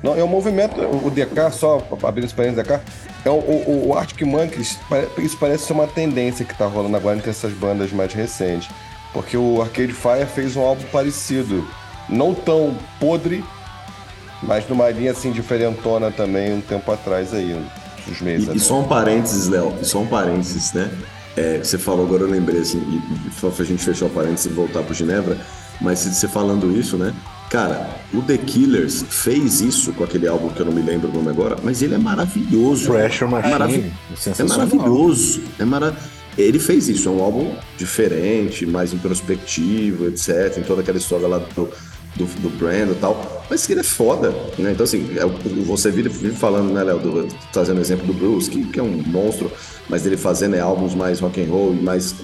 Não, 0.04 0.18
é 0.18 0.24
um 0.24 0.28
movimento, 0.28 0.82
o 0.82 1.12
DK, 1.12 1.52
só 1.52 1.88
abrindo 2.04 2.26
esse 2.26 2.34
parênteses 2.34 2.64
DK, 2.66 2.80
é 3.24 3.30
o, 3.30 3.34
o, 3.34 3.90
o 3.90 3.94
Arctic 3.98 4.22
Monkeys, 4.26 4.80
isso 5.20 5.38
parece 5.38 5.66
ser 5.66 5.74
uma 5.74 5.86
tendência 5.86 6.44
que 6.44 6.58
tá 6.58 6.66
rolando 6.66 6.98
agora 6.98 7.16
entre 7.18 7.30
essas 7.30 7.54
bandas 7.54 7.92
mais 7.92 8.12
recentes. 8.12 8.68
Porque 9.14 9.38
o 9.38 9.62
Arcade 9.62 9.94
Fire 9.94 10.26
fez 10.26 10.56
um 10.56 10.62
álbum 10.62 10.84
parecido. 10.92 11.68
Não 12.10 12.34
tão 12.34 12.76
podre, 13.00 13.44
mas 14.44 14.68
numa 14.68 14.90
linha 14.90 15.12
assim 15.12 15.32
diferentona 15.32 16.12
também 16.12 16.54
um 16.54 16.62
tempo 16.62 16.92
atrás 16.92 17.34
aí, 17.34 17.56
uns 18.10 18.22
meses. 18.22 18.48
E, 18.50 18.58
e 18.58 18.60
só 18.60 18.80
um 18.80 18.84
parênteses, 18.84 19.48
Léo, 19.48 19.74
e 19.82 19.86
só 19.86 20.00
um 20.00 20.08
parênteses, 20.08 20.74
né? 20.74 20.90
É, 21.38 21.60
você 21.60 21.78
falou 21.78 22.06
agora, 22.06 22.24
eu 22.24 22.30
lembrei, 22.30 22.60
assim, 22.62 22.80
e, 22.80 23.28
e 23.30 23.32
só 23.40 23.50
pra 23.50 23.64
gente 23.64 23.84
fechar 23.84 24.06
o 24.06 24.10
parênteses 24.10 24.48
e 24.48 24.50
voltar 24.50 24.84
pro 24.84 24.94
Genebra, 24.94 25.38
mas 25.80 26.00
se 26.00 26.14
você 26.14 26.28
falando 26.28 26.78
isso, 26.78 26.98
né? 26.98 27.14
Cara, 27.50 27.90
o 28.14 28.22
The 28.22 28.38
Killers 28.38 29.04
fez 29.10 29.60
isso 29.62 29.92
com 29.94 30.04
aquele 30.06 30.28
álbum 30.28 30.50
que 30.50 30.60
eu 30.62 30.66
não 30.66 30.72
me 30.74 30.82
lembro 30.82 31.10
o 31.10 31.14
nome 31.14 31.30
agora, 31.30 31.58
mas 31.62 31.82
ele 31.82 31.96
é 31.96 31.98
maravilhoso. 31.98 32.88
Pressure 32.92 33.30
Machine, 33.30 33.52
Maravi- 33.52 33.94
É 34.38 34.44
maravilhoso. 34.44 35.42
É 35.60 35.66
mara... 35.66 35.94
Ele 36.38 36.60
fez 36.60 36.88
isso, 36.88 37.10
é 37.10 37.12
um 37.12 37.22
álbum 37.22 37.54
diferente, 37.78 38.66
mais 38.66 38.94
introspectivo, 38.94 40.08
etc. 40.08 40.58
Em 40.58 40.64
toda 40.64 40.82
aquela 40.82 40.98
história 40.98 41.28
lá 41.28 41.40
do, 41.40 41.70
do, 42.16 42.26
do 42.26 42.50
Brand 42.50 42.90
e 42.92 42.96
tal. 42.96 43.46
Mas 43.50 43.66
que 43.66 43.74
ele 43.74 43.82
é 43.82 43.84
foda, 43.84 44.30
né? 44.58 44.72
Então, 44.72 44.84
assim, 44.84 45.18
é 45.18 45.26
você 45.66 45.90
vive, 45.92 46.10
vive 46.10 46.36
falando, 46.36 46.72
né, 46.74 46.84
Léo, 46.84 47.00
do- 47.00 47.28
trazendo 47.52 47.78
o 47.78 47.82
exemplo 47.82 48.06
do 48.06 48.14
Bruce, 48.14 48.50
que, 48.50 48.66
que 48.66 48.80
é 48.80 48.84
um 48.84 49.02
monstro, 49.06 49.52
mas 49.90 50.04
dele 50.04 50.18
fazendo 50.18 50.56
é, 50.56 50.60
álbuns 50.60 50.94
mais 50.96 51.20
rock 51.20 51.42
and 51.42 51.50
roll 51.50 51.74
mais. 51.74 52.16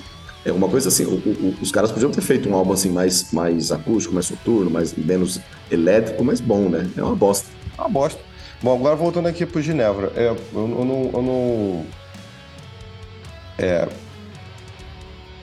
É 0.46 0.51
uma 0.51 0.70
coisa 0.70 0.88
assim, 0.89 1.03
o- 1.06 1.15
o- 1.15 1.56
os 1.62 1.72
caras 1.72 1.91
podiam 1.91 2.10
ter 2.12 2.22
feito 2.22 2.48
um 2.50 2.56
álbum 2.56 2.72
assim 2.74 2.89
mais, 2.89 3.32
mais 3.34 3.72
acústico, 3.72 4.13
mais 4.13 4.25
soturno, 4.27 4.70
mais, 4.70 4.94
menos 4.94 5.39
elétrico, 5.70 6.24
mas 6.24 6.39
bom, 6.39 6.70
né? 6.70 6.89
É 6.96 7.03
uma 7.03 7.15
bosta. 7.15 7.48
É 7.77 7.82
uma 7.82 7.89
bosta. 7.89 8.20
Bom, 8.62 8.74
agora 8.74 8.96
voltando 8.96 9.27
aqui 9.27 9.46
pro 9.46 9.62
Genebra. 9.62 10.12
É, 10.15 10.27
eu, 10.29 10.38
eu 10.53 10.67
não. 10.86 11.10
Eu, 11.13 11.22
não 11.22 11.86
é, 13.58 13.88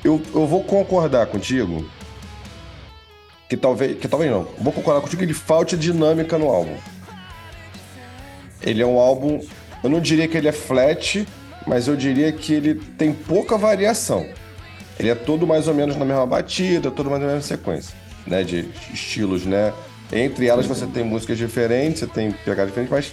eu, 0.04 0.20
eu 0.34 0.46
vou 0.46 0.62
concordar 0.64 1.26
contigo 1.26 1.84
que 3.54 3.60
talvez. 3.60 3.98
Que 3.98 4.08
talvez 4.08 4.30
não. 4.30 4.46
Vou 4.58 4.72
concordar 4.72 5.00
contigo 5.00 5.18
que 5.18 5.24
ele 5.24 5.34
falte 5.34 5.76
dinâmica 5.76 6.36
no 6.36 6.48
álbum. 6.48 6.76
Ele 8.60 8.82
é 8.82 8.86
um 8.86 8.98
álbum. 8.98 9.40
Eu 9.82 9.90
não 9.90 10.00
diria 10.00 10.26
que 10.26 10.36
ele 10.36 10.48
é 10.48 10.52
flat, 10.52 11.26
mas 11.66 11.86
eu 11.86 11.96
diria 11.96 12.32
que 12.32 12.52
ele 12.52 12.74
tem 12.74 13.12
pouca 13.12 13.56
variação. 13.56 14.26
Ele 14.98 15.10
é 15.10 15.14
todo 15.14 15.46
mais 15.46 15.68
ou 15.68 15.74
menos 15.74 15.96
na 15.96 16.04
mesma 16.04 16.26
batida, 16.26 16.90
todo 16.90 17.10
mais 17.10 17.22
ou 17.22 17.28
menos 17.28 17.44
na 17.44 17.56
sequência, 17.56 17.94
né? 18.26 18.42
De 18.42 18.68
estilos, 18.92 19.44
né? 19.44 19.72
Entre 20.12 20.46
elas 20.46 20.66
você 20.66 20.86
tem 20.86 21.04
músicas 21.04 21.38
diferentes, 21.38 22.00
você 22.00 22.06
tem 22.06 22.30
pegadas 22.30 22.68
diferentes, 22.68 22.90
mas 22.92 23.12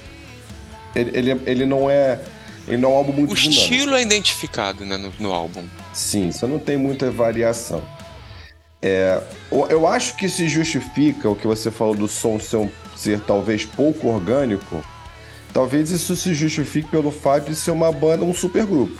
ele, 0.95 1.17
ele, 1.17 1.41
ele 1.45 1.65
não 1.65 1.89
é. 1.89 2.19
Ele 2.67 2.77
não 2.77 2.91
é 2.91 2.93
um 2.93 2.95
álbum 2.95 3.11
muito 3.11 3.31
o 3.31 3.35
dinâmico. 3.35 3.63
estilo 3.63 3.95
é 3.95 4.01
identificado 4.03 4.85
né, 4.85 4.95
no, 4.95 5.11
no 5.19 5.33
álbum. 5.33 5.63
Sim, 5.93 6.31
você 6.31 6.45
não 6.45 6.59
tem 6.59 6.77
muita 6.77 7.09
variação. 7.09 7.81
É, 8.81 9.21
eu- 9.69 9.85
acho 9.87 10.15
que 10.17 10.27
se 10.27 10.47
justifica 10.47 11.29
o 11.29 11.35
que 11.35 11.45
você 11.45 11.69
falou 11.69 11.93
do 11.95 12.07
som 12.07 12.39
ser, 12.39 12.57
um- 12.57 12.69
ser 12.95 13.19
talvez 13.19 13.63
pouco 13.63 14.07
orgânico. 14.07 14.83
Talvez 15.53 15.91
isso 15.91 16.15
se 16.15 16.33
justifique 16.33 16.89
pelo 16.89 17.11
fato 17.11 17.49
de 17.49 17.55
ser 17.55 17.71
uma 17.71 17.91
banda, 17.91 18.23
um 18.23 18.33
supergrupo. 18.33 18.97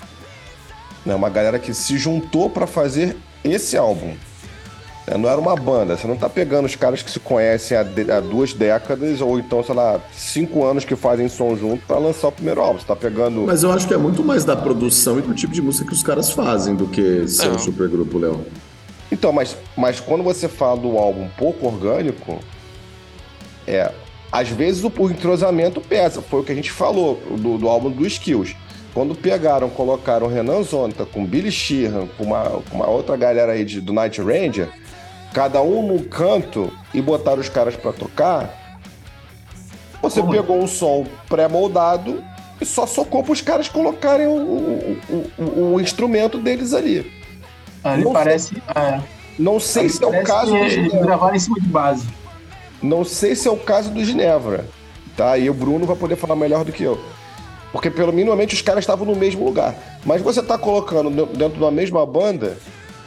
Né? 1.05 1.15
Uma 1.15 1.29
galera 1.29 1.57
que 1.57 1.73
se 1.73 1.97
juntou 1.97 2.49
para 2.49 2.67
fazer 2.67 3.17
esse 3.43 3.75
álbum. 3.75 4.13
É, 5.07 5.17
Não 5.17 5.27
era 5.27 5.41
uma 5.41 5.55
banda, 5.55 5.97
você 5.97 6.05
não 6.05 6.15
tá 6.15 6.29
pegando 6.29 6.65
os 6.67 6.75
caras 6.75 7.01
que 7.01 7.09
se 7.09 7.19
conhecem 7.19 7.75
há, 7.75 7.81
de- 7.81 8.11
há 8.11 8.19
duas 8.19 8.53
décadas, 8.53 9.19
ou 9.19 9.39
então, 9.39 9.63
sei 9.63 9.73
lá, 9.73 9.99
cinco 10.15 10.63
anos 10.63 10.85
que 10.85 10.95
fazem 10.95 11.27
som 11.27 11.55
junto 11.55 11.83
para 11.87 11.97
lançar 11.97 12.27
o 12.27 12.31
primeiro 12.31 12.61
álbum. 12.61 12.79
Você 12.79 12.85
tá 12.85 12.95
pegando. 12.95 13.41
Mas 13.47 13.63
eu 13.63 13.71
acho 13.71 13.87
que 13.87 13.95
é 13.95 13.97
muito 13.97 14.23
mais 14.23 14.45
da 14.45 14.55
produção 14.55 15.17
e 15.17 15.23
do 15.23 15.33
tipo 15.33 15.53
de 15.53 15.61
música 15.61 15.87
que 15.87 15.93
os 15.93 16.03
caras 16.03 16.29
fazem 16.31 16.75
do 16.75 16.85
que 16.85 17.27
ser 17.27 17.47
um 17.47 17.53
Não. 17.53 17.59
supergrupo, 17.59 18.19
Léo. 18.19 18.45
Então, 19.11 19.31
mas, 19.33 19.57
mas 19.75 19.99
quando 19.99 20.23
você 20.23 20.47
fala 20.47 20.77
do 20.77 20.97
álbum 20.97 21.27
pouco 21.37 21.65
orgânico, 21.67 22.39
é. 23.67 23.91
Às 24.31 24.47
vezes 24.47 24.81
o, 24.83 24.91
o 24.97 25.11
entrosamento 25.11 25.81
pesa. 25.81 26.21
Foi 26.21 26.39
o 26.39 26.43
que 26.43 26.51
a 26.53 26.55
gente 26.55 26.71
falou 26.71 27.15
do, 27.37 27.57
do 27.57 27.67
álbum 27.67 27.89
do 27.91 28.07
Skills. 28.07 28.55
Quando 28.93 29.13
pegaram, 29.13 29.69
colocaram 29.69 30.27
o 30.27 30.29
Renan 30.29 30.63
Zonta 30.63 31.05
com 31.05 31.25
Billy 31.25 31.51
Sheehan, 31.51 32.07
com 32.17 32.23
uma, 32.25 32.43
com 32.69 32.75
uma 32.77 32.87
outra 32.87 33.15
galera 33.17 33.51
aí 33.53 33.65
de- 33.65 33.81
do 33.81 33.91
Night 33.93 34.21
Ranger, 34.21 34.69
cada 35.33 35.61
um 35.61 35.85
num 35.85 35.99
canto 36.03 36.71
e 36.93 37.01
botaram 37.01 37.39
os 37.41 37.47
caras 37.49 37.75
pra 37.75 37.91
tocar, 37.93 38.79
você 40.01 40.19
Como? 40.21 40.33
pegou 40.33 40.57
um 40.61 40.67
som 40.67 41.05
pré-moldado 41.29 42.23
e 42.59 42.65
só 42.65 42.85
socou 42.85 43.23
pros 43.23 43.39
caras 43.41 43.69
colocarem 43.69 44.27
o, 44.27 44.31
o- 44.31 45.31
o- 45.37 45.73
o 45.75 45.81
instrumento 45.81 46.37
deles 46.37 46.73
ali. 46.73 47.09
Ah, 47.83 47.93
Ele 47.95 48.03
Não 48.03 48.13
parece. 48.13 48.61
é, 48.75 48.99
Não 49.39 49.59
sei 49.59 49.89
se 49.89 50.03
é 50.03 50.07
o 50.07 50.23
caso 50.23 50.51
do 50.51 50.57
eles 50.57 50.91
gravaram 51.01 51.35
em 51.35 51.39
cima 51.39 51.59
de 51.59 51.67
base. 51.67 52.07
Não 52.81 53.03
sei 53.03 53.35
se 53.35 53.47
é 53.47 53.51
o 53.51 53.57
caso 53.57 53.89
do 53.91 54.03
Ginevra. 54.03 54.65
Tá? 55.17 55.37
E 55.37 55.49
o 55.49 55.53
Bruno 55.53 55.85
vai 55.85 55.95
poder 55.95 56.15
falar 56.15 56.35
melhor 56.35 56.63
do 56.63 56.71
que 56.71 56.83
eu. 56.83 56.99
Porque, 57.71 57.89
pelo 57.89 58.11
minimamente, 58.11 58.53
os 58.55 58.61
caras 58.61 58.83
estavam 58.83 59.05
no 59.05 59.15
mesmo 59.15 59.45
lugar. 59.45 59.75
Mas 60.05 60.21
você 60.21 60.41
tá 60.41 60.57
colocando 60.57 61.09
dentro 61.09 61.35
dentro 61.37 61.59
da 61.59 61.71
mesma 61.71 62.05
banda 62.05 62.57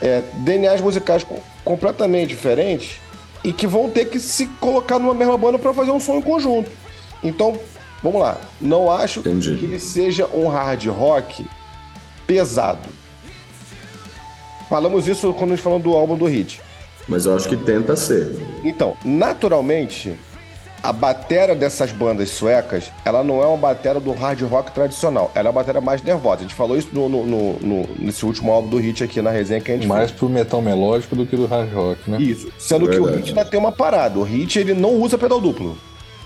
é, 0.01 0.23
DNAs 0.39 0.81
musicais 0.81 1.23
co- 1.25 1.39
completamente 1.65 2.29
diferentes 2.29 2.97
e 3.43 3.53
que 3.53 3.67
vão 3.67 3.91
ter 3.91 4.07
que 4.07 4.19
se 4.19 4.47
colocar 4.61 4.99
numa 4.99 5.15
mesma 5.15 5.37
banda 5.37 5.59
para 5.59 5.73
fazer 5.75 5.91
um 5.91 6.01
som 6.01 6.17
em 6.17 6.23
conjunto. 6.23 6.71
Então, 7.23 7.59
vamos 8.03 8.21
lá. 8.21 8.39
Não 8.61 8.91
acho 8.91 9.21
Entendi. 9.21 9.57
que 9.57 9.65
ele 9.67 9.79
seja 9.79 10.27
um 10.33 10.49
hard 10.49 10.87
rock 10.87 11.47
pesado. 12.27 12.89
Falamos 14.69 15.07
isso 15.09 15.33
quando 15.35 15.53
a 15.53 15.55
gente 15.57 15.63
falou 15.65 15.79
do 15.79 15.95
álbum 15.95 16.17
do 16.17 16.25
Hit. 16.27 16.61
Mas 17.09 17.27
eu 17.27 17.37
acho 17.37 17.49
que 17.49 17.57
tenta 17.57 17.95
ser. 17.97 18.35
Então, 18.65 18.97
naturalmente, 19.05 20.15
a 20.83 20.93
batera 20.93 21.55
dessas 21.55 21.93
bandas 21.93 22.31
suecas, 22.31 22.91
ela 23.05 23.23
não 23.23 23.43
é 23.43 23.47
uma 23.47 23.57
batera 23.59 24.01
do 24.01 24.13
hard 24.13 24.41
rock 24.43 24.73
tradicional. 24.73 25.31
Ela 25.35 25.49
é 25.49 25.51
uma 25.51 25.61
batera 25.61 25.81
mais 25.81 26.03
nervosa. 26.03 26.41
A 26.41 26.43
gente 26.43 26.55
falou 26.55 26.77
isso 26.79 26.89
no, 26.93 27.09
no- 27.09 27.27
no- 27.27 27.53
no- 27.61 27.89
nesse 27.99 28.25
último 28.25 28.51
álbum 28.53 28.69
do 28.69 28.77
Hit 28.79 29.05
aqui 29.05 29.21
na 29.21 29.31
resenha 29.31 29.61
que 29.61 29.71
a 29.71 29.75
gente 29.75 29.87
Mais 29.87 30.11
pro 30.11 30.29
metal 30.29 30.63
melódico 30.63 31.15
do 31.15 31.27
que 31.27 31.37
do 31.37 31.47
hard 31.47 31.73
rock, 31.75 32.11
né? 32.11 32.19
Isso. 32.21 32.49
Sendo 32.59 32.89
que 32.89 32.99
o. 32.99 33.05
Hit 33.05 33.29
ainda 33.31 33.45
tem 33.45 33.61
uma 33.61 33.73
parada. 33.73 34.19
O 34.19 34.23
Hit, 34.23 34.59
ele 34.59 34.73
não 34.73 34.95
usa 34.95 35.19
pedal 35.19 35.41
duplo. 35.41 35.77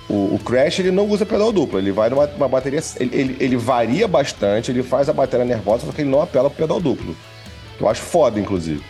O, 0.09 0.35
o 0.37 0.40
Crash, 0.45 0.78
ele 0.78 0.90
não 0.90 1.07
usa 1.07 1.26
pedal 1.26 1.52
duplo. 1.52 1.78
Ele 1.78 1.92
vai 1.92 2.09
numa 2.09 2.25
uma 2.25 2.49
bateria... 2.49 2.80
Ele, 2.99 3.11
ele, 3.14 3.37
ele 3.40 3.57
varia 3.57 4.09
bastante, 4.09 4.71
ele 4.71 4.83
faz 4.83 5.09
a 5.09 5.12
bateria 5.12 5.45
nervosa, 5.45 5.85
só 5.87 5.92
que 5.92 6.00
ele 6.00 6.09
não 6.11 6.23
apela 6.23 6.49
pro 6.49 6.59
pedal 6.62 6.80
duplo. 6.80 7.14
Que 7.78 7.85
eu 7.85 7.88
acho 7.88 8.02
foda, 8.02 8.38
inclusive. 8.38 8.85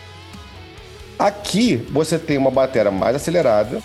Aqui 1.17 1.77
você 1.91 2.19
tem 2.19 2.37
uma 2.37 2.51
bateria 2.51 2.91
mais 2.91 3.15
acelerada, 3.15 3.81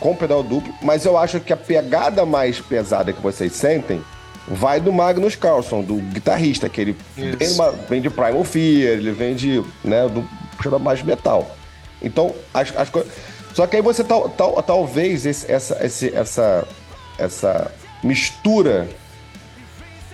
com 0.00 0.14
pedal 0.14 0.42
duplo, 0.42 0.72
mas 0.82 1.04
eu 1.04 1.18
acho 1.18 1.40
que 1.40 1.52
a 1.52 1.56
pegada 1.56 2.24
mais 2.24 2.60
pesada 2.60 3.12
que 3.12 3.20
vocês 3.20 3.52
sentem 3.52 4.02
vai 4.46 4.80
do 4.80 4.92
Magnus 4.92 5.36
Carlson, 5.36 5.82
do 5.82 5.96
guitarrista, 5.96 6.68
que 6.68 6.80
ele 6.80 6.96
vem, 7.16 7.50
uma, 7.52 7.70
vem 7.72 8.00
de 8.00 8.08
Primal 8.08 8.44
Fear, 8.44 8.92
ele 8.92 9.12
vem 9.12 9.34
de, 9.34 9.62
né, 9.84 10.08
do 10.08 10.26
puxando 10.56 10.78
mais 10.80 11.02
metal. 11.02 11.54
Então, 12.00 12.34
as, 12.54 12.74
as 12.76 12.88
coisas... 12.88 13.12
Só 13.52 13.66
que 13.66 13.76
aí 13.76 13.82
você 13.82 14.04
tal, 14.04 14.28
tal, 14.28 14.62
talvez 14.62 15.26
esse, 15.26 15.50
essa, 15.50 15.84
esse, 15.84 16.14
essa, 16.14 16.66
essa 17.18 17.72
mistura 18.02 18.88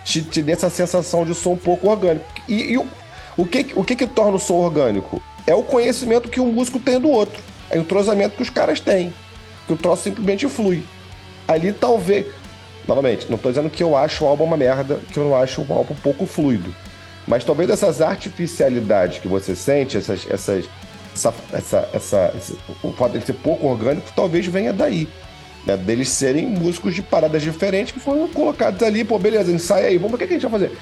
te, 0.05 0.23
te 0.23 0.43
dê 0.43 0.53
essa 0.53 0.71
sensação 0.71 1.25
de 1.25 1.35
som 1.35 1.53
um 1.53 1.57
pouco 1.57 1.89
orgânico. 1.89 2.25
E, 2.49 2.75
e 2.75 2.87
o, 3.37 3.45
que, 3.47 3.73
o 3.75 3.85
que 3.85 3.97
que 3.97 4.07
torna 4.07 4.37
o 4.37 4.39
som 4.41 4.55
orgânico? 4.55 5.23
É 5.47 5.55
o 5.55 5.63
conhecimento 5.63 6.29
que 6.29 6.41
um 6.41 6.53
músico 6.53 6.79
tem 6.79 6.99
do 7.01 7.11
outro. 7.11 7.43
É 7.71 7.77
o 7.79 7.81
entrosamento 7.81 8.37
que 8.37 8.43
os 8.43 8.51
caras 8.51 8.81
têm. 8.81 9.13
Que 9.67 9.73
o 9.73 9.77
troço 9.77 10.03
simplesmente 10.05 10.49
flui. 10.49 10.83
Ali 11.47 11.73
talvez. 11.73 12.27
Novamente, 12.87 13.27
não 13.29 13.37
estou 13.37 13.51
dizendo 13.51 13.71
que 13.71 13.83
eu 13.83 13.97
acho 13.97 14.25
o 14.25 14.29
álbum 14.29 14.45
uma 14.45 14.57
merda, 14.57 15.01
que 15.11 15.19
eu 15.19 15.25
não 15.25 15.35
acho 15.37 15.63
o 15.63 15.73
álbum 15.73 15.95
pouco 16.03 16.27
fluido. 16.27 16.75
Mas 17.27 17.43
talvez 17.43 17.71
essas 17.71 18.03
artificialidades 18.03 19.19
que 19.19 19.29
você 19.29 19.57
sente, 19.57 19.97
essas, 19.97 20.27
essas, 20.31 20.67
essa, 21.15 21.35
essa, 21.53 21.89
essa, 21.95 22.35
esse- 22.37 22.59
o 22.83 22.93
fato 22.93 23.19
de 23.19 23.25
ser 23.25 23.33
pouco 23.35 23.67
orgânico, 23.67 24.09
talvez 24.15 24.45
venha 24.47 24.73
daí. 24.73 25.09
Né? 25.65 25.77
Deles 25.79 26.11
serem 26.11 26.47
músicos 26.47 26.95
de 26.95 27.01
paradas 27.01 27.41
diferentes 27.43 27.93
que 27.93 28.01
foram 28.01 28.29
colocados 28.29 28.83
ali, 28.83 29.03
pô, 29.03 29.19
beleza, 29.19 29.51
ensaia 29.51 29.87
aí, 29.87 29.97
vamos 29.97 30.15
o 30.15 30.19
que 30.19 30.25
a 30.25 30.27
gente 30.27 30.43
vai 30.43 30.51
fazer. 30.51 30.77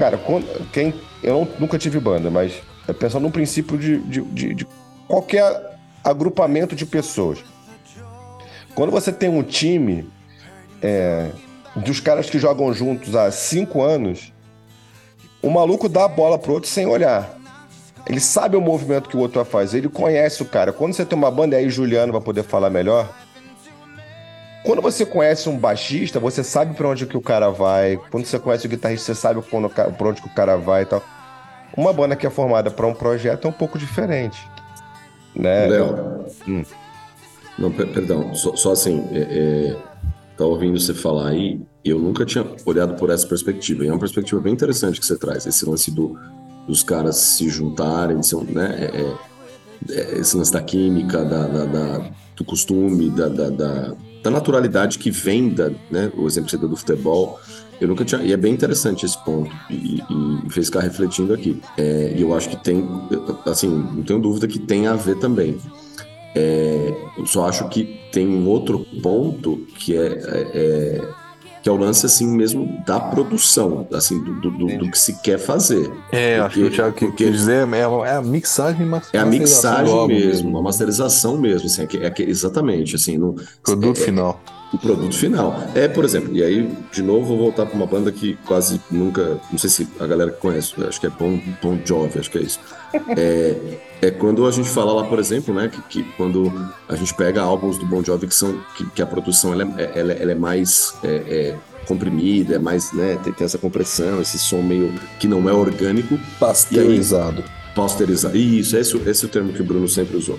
Cara, 0.00 0.16
quando, 0.16 0.46
quem, 0.72 0.94
eu 1.22 1.34
não- 1.34 1.48
nunca 1.58 1.76
tive 1.76 2.00
banda, 2.00 2.30
mas 2.30 2.54
é 2.88 2.92
pensando 2.94 3.20
num 3.24 3.30
princípio 3.30 3.76
de, 3.76 3.98
de, 3.98 4.22
de- 4.22 4.54
de 4.54 4.66
qualquer 5.06 5.76
agrupamento 6.02 6.74
de 6.74 6.86
pessoas. 6.86 7.40
Quando 8.74 8.90
você 8.90 9.12
tem 9.12 9.28
um 9.28 9.42
time 9.42 10.08
é, 10.80 11.28
dos 11.76 12.00
caras 12.00 12.30
que 12.30 12.38
jogam 12.38 12.72
juntos 12.72 13.14
há 13.14 13.30
cinco 13.30 13.82
anos, 13.82 14.32
o 15.42 15.50
maluco 15.50 15.86
dá 15.86 16.06
a 16.06 16.08
bola 16.08 16.38
pro 16.38 16.54
outro 16.54 16.70
sem 16.70 16.86
olhar. 16.86 17.36
Ele 18.06 18.20
sabe 18.20 18.56
o 18.56 18.60
movimento 18.62 19.06
que 19.06 19.18
o 19.18 19.20
outro 19.20 19.42
vai 19.42 19.44
fazer, 19.44 19.78
ele 19.78 19.90
conhece 19.90 20.40
o 20.40 20.46
cara. 20.46 20.72
Quando 20.72 20.94
você 20.94 21.04
tem 21.04 21.18
uma 21.18 21.30
banda, 21.30 21.56
e 21.56 21.58
aí 21.58 21.68
Juliano 21.68 22.10
vai 22.10 22.22
poder 22.22 22.42
falar 22.42 22.70
melhor. 22.70 23.06
Quando 24.64 24.82
você 24.82 25.06
conhece 25.06 25.48
um 25.48 25.56
baixista, 25.56 26.20
você 26.20 26.44
sabe 26.44 26.74
pra 26.74 26.88
onde 26.88 27.06
que 27.06 27.16
o 27.16 27.20
cara 27.22 27.48
vai. 27.50 27.98
Quando 28.10 28.26
você 28.26 28.38
conhece 28.38 28.66
o 28.66 28.68
guitarrista, 28.70 29.14
você 29.14 29.20
sabe 29.20 29.40
pra 29.42 30.08
onde 30.08 30.20
que 30.20 30.28
o 30.28 30.34
cara 30.34 30.56
vai 30.56 30.82
e 30.82 30.86
tal. 30.86 31.02
Uma 31.76 31.92
banda 31.92 32.14
que 32.14 32.26
é 32.26 32.30
formada 32.30 32.70
para 32.70 32.86
um 32.86 32.92
projeto 32.94 33.46
é 33.46 33.48
um 33.48 33.52
pouco 33.52 33.78
diferente. 33.78 34.38
Né? 35.34 35.66
Léo. 35.66 36.24
Hum. 36.46 36.62
Não, 37.58 37.70
per- 37.70 37.88
perdão, 37.88 38.34
só, 38.34 38.54
só 38.56 38.72
assim, 38.72 39.06
é, 39.12 39.18
é, 39.20 39.76
tá 40.36 40.44
ouvindo 40.44 40.78
você 40.78 40.92
falar 40.94 41.28
aí, 41.28 41.60
eu 41.84 41.98
nunca 41.98 42.24
tinha 42.26 42.44
olhado 42.66 42.94
por 42.96 43.10
essa 43.10 43.26
perspectiva. 43.26 43.84
E 43.84 43.88
é 43.88 43.92
uma 43.92 43.98
perspectiva 43.98 44.40
bem 44.40 44.52
interessante 44.52 44.98
que 45.00 45.06
você 45.06 45.16
traz, 45.16 45.46
esse 45.46 45.64
lance 45.64 45.90
do, 45.90 46.18
dos 46.66 46.82
caras 46.82 47.16
se 47.16 47.48
juntarem, 47.48 48.22
são, 48.22 48.42
né? 48.44 48.90
é- 48.92 49.00
é- 49.94 50.00
é 50.00 50.18
esse 50.18 50.36
lance 50.36 50.52
da 50.52 50.60
química, 50.62 51.24
da, 51.24 51.46
da- 51.46 51.64
da- 51.64 52.10
do 52.36 52.44
costume, 52.44 53.08
da, 53.10 53.28
da, 53.28 53.50
da- 54.22 54.30
da 54.30 54.30
naturalidade 54.30 54.98
que 54.98 55.10
vem 55.10 55.48
da, 55.50 55.70
né? 55.90 56.10
O 56.16 56.26
exemplo 56.26 56.46
que 56.46 56.50
você 56.52 56.58
deu 56.58 56.68
do 56.68 56.76
futebol. 56.76 57.38
Eu 57.80 57.88
nunca 57.88 58.04
tinha. 58.04 58.20
E 58.22 58.32
é 58.32 58.36
bem 58.36 58.52
interessante 58.52 59.06
esse 59.06 59.22
ponto. 59.24 59.50
E, 59.70 60.00
e 60.46 60.50
fez 60.50 60.66
ficar 60.66 60.80
refletindo 60.80 61.32
aqui. 61.32 61.60
É, 61.78 62.12
e 62.16 62.20
eu 62.20 62.34
acho 62.34 62.50
que 62.50 62.56
tem. 62.62 62.86
Assim, 63.46 63.68
não 63.68 64.02
tenho 64.02 64.18
dúvida 64.20 64.46
que 64.46 64.58
tem 64.58 64.86
a 64.86 64.94
ver 64.94 65.16
também. 65.18 65.56
É, 66.34 66.94
eu 67.18 67.26
só 67.26 67.48
acho 67.48 67.68
que 67.68 67.98
tem 68.12 68.26
um 68.28 68.46
outro 68.48 68.84
ponto 69.02 69.66
que 69.78 69.96
é, 69.96 70.06
é- 70.06 70.50
é- 70.54 71.08
que 71.62 71.68
é 71.68 71.72
o 71.72 71.76
lance 71.76 72.06
assim 72.06 72.26
mesmo 72.26 72.82
da 72.86 72.98
produção, 72.98 73.86
assim 73.92 74.22
do, 74.22 74.40
do- 74.40 74.50
do- 74.50 74.78
do 74.78 74.90
que 74.90 74.98
se 74.98 75.20
quer 75.20 75.38
fazer. 75.38 75.90
É, 76.12 76.38
acho 76.40 76.54
que 76.54 76.60
o 76.60 76.62
Porque- 76.64 76.76
Thiago 76.76 76.94
que- 76.94 77.06
porque- 77.06 77.24
quer 77.24 77.30
dizer 77.32 77.68
é, 77.68 77.84
a- 77.84 78.06
é 78.08 78.16
a 78.16 78.22
mixagem 78.22 78.86
e 78.86 79.16
É 79.16 79.20
a 79.20 79.26
mixagem 79.26 79.92
álbum 79.92 80.14
mesmo, 80.14 80.58
a 80.58 80.62
masterização 80.62 81.36
mesmo, 81.38 81.66
assim, 81.66 81.82
é 81.82 81.86
que- 81.86 81.98
é 81.98 82.10
exatamente, 82.28 82.96
assim, 82.96 83.18
no, 83.18 83.34
Produto 83.62 84.00
é- 84.00 84.04
final. 84.04 84.40
O 84.72 84.78
produto 84.78 85.16
final. 85.16 85.56
É, 85.74 85.88
por 85.88 86.04
exemplo, 86.04 86.34
e 86.34 86.42
aí, 86.42 86.70
de 86.92 87.02
novo, 87.02 87.26
vou 87.26 87.38
voltar 87.38 87.66
para 87.66 87.74
uma 87.74 87.86
banda 87.86 88.12
que 88.12 88.36
quase 88.46 88.80
nunca. 88.90 89.40
Não 89.50 89.58
sei 89.58 89.70
se 89.70 89.88
a 89.98 90.06
galera 90.06 90.30
que 90.30 90.40
conhece, 90.40 90.74
acho 90.84 91.00
que 91.00 91.06
é 91.06 91.10
Bon, 91.10 91.40
bon 91.62 91.78
Jovi, 91.84 92.18
acho 92.18 92.30
que 92.30 92.38
é 92.38 92.42
isso. 92.42 92.60
É, 93.16 93.56
é 94.02 94.10
quando 94.10 94.46
a 94.46 94.50
gente 94.50 94.68
fala 94.68 94.92
lá, 94.92 95.04
por 95.04 95.18
exemplo, 95.18 95.54
né, 95.54 95.68
que, 95.68 95.82
que 95.82 96.12
quando 96.16 96.52
a 96.88 96.96
gente 96.96 97.14
pega 97.14 97.42
álbuns 97.42 97.78
do 97.78 97.86
Bon 97.86 98.02
Jovi 98.02 98.26
que 98.26 98.34
são. 98.34 98.60
que, 98.76 98.88
que 98.90 99.02
a 99.02 99.06
produção 99.06 99.52
ela 99.52 99.62
é, 99.76 99.98
ela, 99.98 100.12
ela 100.12 100.32
é 100.32 100.34
mais. 100.34 100.94
é, 101.02 101.08
é, 101.08 101.56
comprimida, 101.86 102.54
é 102.54 102.58
mais, 102.58 102.92
né, 102.92 103.18
tem, 103.24 103.32
tem 103.32 103.44
essa 103.44 103.58
compressão, 103.58 104.20
esse 104.20 104.38
som 104.38 104.62
meio 104.62 104.92
que 105.18 105.26
não 105.26 105.48
é 105.48 105.52
orgânico, 105.52 106.16
Pasteurizado. 106.38 107.42
Pasteurizado. 107.74 108.36
Isso, 108.36 108.76
esse, 108.76 108.96
esse 109.08 109.24
é 109.24 109.26
o 109.26 109.30
termo 109.30 109.52
que 109.52 109.60
o 109.60 109.64
Bruno 109.64 109.88
sempre 109.88 110.16
usou. 110.16 110.38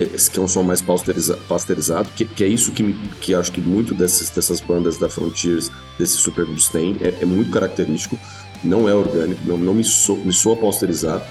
Esse 0.00 0.30
que 0.30 0.38
é 0.38 0.42
um 0.42 0.46
som 0.48 0.62
mais 0.62 0.80
pasteuriza, 0.80 1.36
pasteurizado, 1.48 2.08
que, 2.14 2.24
que 2.24 2.44
é 2.44 2.46
isso 2.46 2.70
que, 2.72 2.82
me, 2.84 2.92
que 3.20 3.34
acho 3.34 3.50
que 3.50 3.60
muito 3.60 3.94
desses, 3.94 4.30
dessas 4.30 4.60
bandas 4.60 4.96
da 4.96 5.08
Frontiers, 5.08 5.70
desses 5.98 6.20
supergrupos 6.20 6.68
tem, 6.68 6.96
é, 7.00 7.14
é 7.20 7.24
muito 7.24 7.50
característico, 7.50 8.16
não 8.62 8.88
é 8.88 8.94
orgânico, 8.94 9.40
não, 9.44 9.58
não 9.58 9.74
me, 9.74 9.82
so, 9.82 10.14
me 10.16 10.32
soa 10.32 10.56
pasteurizado. 10.56 11.24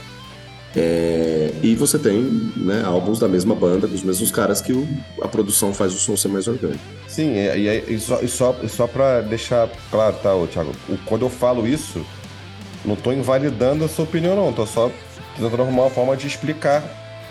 É, 0.76 1.54
e 1.64 1.74
você 1.76 1.98
tem 1.98 2.22
né, 2.56 2.84
álbuns 2.86 3.20
da 3.20 3.28
mesma 3.28 3.56
banda, 3.56 3.88
dos 3.88 4.04
mesmos 4.04 4.32
caras, 4.32 4.62
que 4.62 4.74
o- 4.74 4.88
a 5.22 5.28
produção 5.28 5.74
faz 5.74 5.94
o 5.94 5.98
som 5.98 6.16
ser 6.16 6.28
mais 6.28 6.48
orgânico. 6.48 6.84
Sim, 7.08 7.32
e, 7.34 7.68
e, 7.68 7.96
e 7.96 8.00
só, 8.00 8.20
e 8.22 8.28
só, 8.28 8.56
só 8.68 8.86
pra 8.86 9.22
deixar 9.22 9.70
claro, 9.90 10.18
tá, 10.22 10.30
Thiago? 10.52 10.72
Quando 11.06 11.24
eu 11.26 11.30
falo 11.30 11.66
isso, 11.66 12.06
não 12.86 12.96
tô 12.96 13.12
invalidando 13.12 13.86
a 13.86 13.88
sua 13.88 14.04
opinião, 14.04 14.36
não. 14.36 14.54
Tô 14.54 14.66
só 14.68 14.92
tentando 15.38 15.62
arrumar 15.64 15.84
uma 15.84 15.90
forma 15.90 16.16
de 16.18 16.28
explicar. 16.28 16.84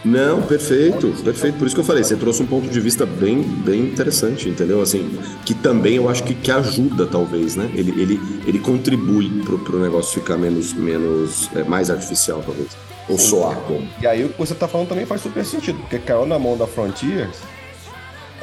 Não, 0.04 0.40
perfeito, 0.42 1.09
perfeito. 1.24 1.59
Por 1.59 1.66
isso 1.66 1.74
que 1.74 1.80
eu 1.80 1.85
falei, 1.85 2.04
você 2.04 2.14
trouxe 2.14 2.40
um 2.42 2.46
ponto 2.46 2.68
de 2.68 2.78
vista 2.80 3.04
bem, 3.04 3.42
bem 3.42 3.80
interessante, 3.80 4.48
entendeu? 4.48 4.80
Assim, 4.80 5.18
que 5.44 5.52
também 5.52 5.96
eu 5.96 6.09
acho 6.09 6.22
que, 6.22 6.32
que 6.35 6.50
ajuda, 6.50 7.06
talvez, 7.06 7.56
né? 7.56 7.68
Ele, 7.74 7.90
ele, 8.00 8.20
ele 8.46 8.59
contribui 8.61 9.28
pro, 9.42 9.59
pro 9.59 9.80
negócio 9.80 10.20
ficar 10.20 10.37
menos, 10.37 10.72
menos 10.72 11.50
é, 11.56 11.64
mais 11.64 11.90
artificial, 11.90 12.40
talvez. 12.44 12.68
Ou 13.09 13.18
soar 13.18 13.56
como. 13.66 13.87
E 14.00 14.06
aí 14.06 14.24
o 14.24 14.28
que 14.28 14.38
você 14.38 14.54
tá 14.54 14.68
falando 14.68 14.88
também 14.88 15.06
faz 15.06 15.20
super 15.22 15.44
sentido, 15.44 15.78
porque 15.80 15.98
caiu 15.98 16.24
na 16.26 16.38
mão 16.38 16.56
da 16.56 16.66
Frontiers. 16.68 17.37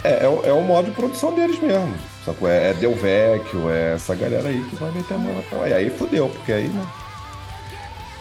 É, 0.03 0.25
é, 0.25 0.27
o- 0.27 0.41
é 0.43 0.51
o 0.51 0.61
modo 0.61 0.89
de 0.89 0.95
produção 0.95 1.33
deles 1.33 1.59
mesmo. 1.61 1.93
Sacou? 2.25 2.49
É, 2.49 2.71
é 2.71 2.73
Del 2.73 2.93
Vecchio, 2.95 3.69
é 3.69 3.93
essa 3.93 4.15
galera 4.15 4.49
aí 4.49 4.61
que 4.69 4.75
vai 4.75 4.91
meter 4.91 5.13
a 5.13 5.17
mão 5.17 5.33
na 5.61 5.67
E 5.69 5.73
aí 5.73 5.89
fudeu, 5.89 6.27
porque 6.27 6.51
aí, 6.51 6.67
né? 6.67 6.85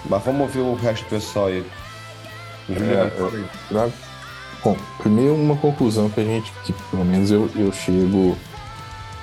Mas 0.08 0.22
vamos 0.24 0.52
ver 0.52 0.60
o 0.60 0.74
resto 0.74 1.04
do 1.04 1.08
pessoal 1.10 1.46
aí. 1.46 1.64
É, 2.70 3.10
eu- 3.18 3.44
pra- 3.68 3.88
Bom, 4.64 4.76
primeiro 4.98 5.34
uma 5.34 5.56
conclusão 5.56 6.08
que 6.08 6.20
a 6.20 6.24
gente, 6.24 6.52
que 6.64 6.72
pelo 6.72 7.04
menos 7.04 7.32
eu, 7.32 7.50
eu 7.56 7.72
chego 7.72 8.36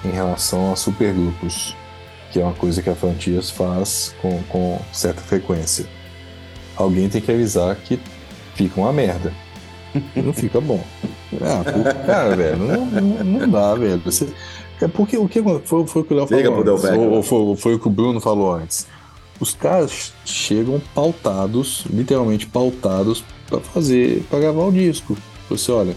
em 0.03 0.09
relação 0.11 0.73
a 0.73 0.75
supergrupos, 0.75 1.75
que 2.31 2.41
é 2.41 2.43
uma 2.43 2.53
coisa 2.53 2.81
que 2.81 2.89
a 2.89 2.95
Frontiers 2.95 3.49
faz 3.49 4.13
com, 4.21 4.43
com 4.49 4.81
certa 4.91 5.21
frequência. 5.21 5.85
Alguém 6.75 7.07
tem 7.07 7.21
que 7.21 7.31
avisar 7.31 7.73
que 7.77 7.97
fica 8.55 8.81
uma 8.81 8.91
merda. 8.91 9.31
Não 10.15 10.33
fica 10.33 10.59
bom. 10.59 10.83
Ah, 11.41 11.63
cara, 12.05 12.35
velho, 12.35 12.57
não, 12.57 12.85
não, 12.85 13.23
não 13.23 13.49
dá, 13.49 13.75
velho. 13.75 14.01
Você, 14.03 14.27
é 14.81 14.87
porque 14.89 15.17
o 15.17 15.27
que 15.27 15.41
foi, 15.63 15.87
foi 15.87 16.01
o 16.01 16.05
que 16.05 16.13
o 16.13 16.17
Léo 16.17 16.27
falou 16.27 16.43
antes, 16.73 16.83
ou, 16.99 17.11
ou 17.11 17.23
foi, 17.23 17.55
foi 17.55 17.75
o 17.75 17.79
que 17.79 17.87
o 17.87 17.91
Bruno 17.91 18.19
falou 18.19 18.53
antes. 18.55 18.87
Os 19.39 19.53
caras 19.53 20.13
chegam 20.25 20.81
pautados, 20.93 21.85
literalmente 21.89 22.45
pautados, 22.45 23.23
pra 23.47 23.59
fazer, 23.59 24.23
pra 24.29 24.39
gravar 24.39 24.65
o 24.65 24.71
disco. 24.71 25.17
Você 25.49 25.71
olha, 25.71 25.95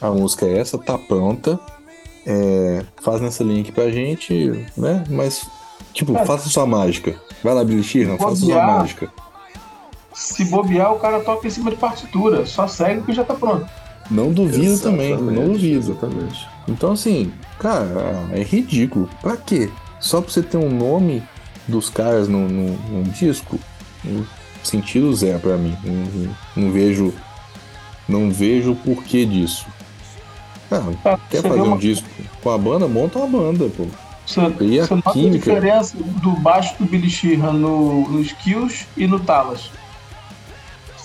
a 0.00 0.10
música 0.10 0.46
é 0.46 0.58
essa, 0.58 0.76
tá 0.76 0.98
pronta, 0.98 1.58
é, 2.26 2.84
faz 3.00 3.20
nessa 3.20 3.44
link 3.44 3.70
pra 3.72 3.90
gente, 3.90 4.66
né? 4.76 5.04
Mas, 5.08 5.46
tipo, 5.92 6.16
É. 6.16 6.24
faça 6.26 6.48
sua 6.48 6.66
mágica. 6.66 7.14
Vai 7.42 7.54
lá, 7.54 7.64
Billy 7.64 7.82
Sheehan, 7.82 8.16
faça 8.18 8.36
sua 8.36 8.62
mágica. 8.66 9.10
Se 10.12 10.44
bobear, 10.46 10.92
o 10.92 10.98
cara 10.98 11.20
toca 11.20 11.46
em 11.46 11.50
cima 11.50 11.70
de 11.70 11.76
partitura. 11.76 12.44
Só 12.44 12.66
segue 12.66 13.02
que 13.02 13.12
já 13.12 13.24
tá 13.24 13.34
pronto. 13.34 13.66
Não 14.10 14.32
duvido 14.32 14.76
também, 14.78 15.12
Exatamente, 15.12 15.38
não 15.38 15.52
duvido. 15.52 15.78
Exatamente. 15.78 16.48
Então, 16.68 16.92
assim, 16.92 17.32
cara, 17.58 18.28
é 18.32 18.42
ridículo. 18.42 19.08
Pra 19.22 19.36
quê? 19.36 19.70
Só 20.00 20.20
pra 20.20 20.30
você 20.30 20.42
ter 20.42 20.56
um 20.56 20.68
nome 20.68 21.22
dos 21.68 21.88
caras 21.90 22.28
num, 22.28 22.48
num- 22.48 22.78
num 22.90 23.02
disco? 23.04 23.58
Um 24.04 24.24
sentido 24.62 25.14
zero 25.14 25.38
pra 25.40 25.56
mim. 25.56 25.76
Não, 25.84 26.64
não- 26.64 26.72
vejo. 26.72 27.12
Não 28.08 28.30
vejo 28.30 28.72
o 28.72 28.76
porquê 28.76 29.24
disso. 29.24 29.66
Ah, 30.70 30.82
Tá, 31.02 31.18
quer 31.30 31.42
fazer 31.42 31.54
vê 31.54 31.60
um 31.60 31.64
uma- 31.64 31.78
disco 31.78 32.08
com 32.42 32.50
a 32.50 32.58
banda? 32.58 32.86
Monta 32.88 33.18
uma 33.18 33.26
banda, 33.40 33.68
pô. 33.76 33.86
Você, 34.26 34.40
E 34.60 34.78
a 34.80 34.86
você 34.86 34.94
nota 34.94 35.12
química? 35.12 35.50
a 35.50 35.54
diferença 35.54 35.96
do 35.96 36.30
baixo 36.32 36.74
do 36.78 36.84
Billy 36.86 37.10
Sheehan 37.10 37.52
no, 37.52 38.08
no 38.08 38.20
Skills 38.20 38.86
e 38.96 39.06
no 39.06 39.18
Talas. 39.20 39.70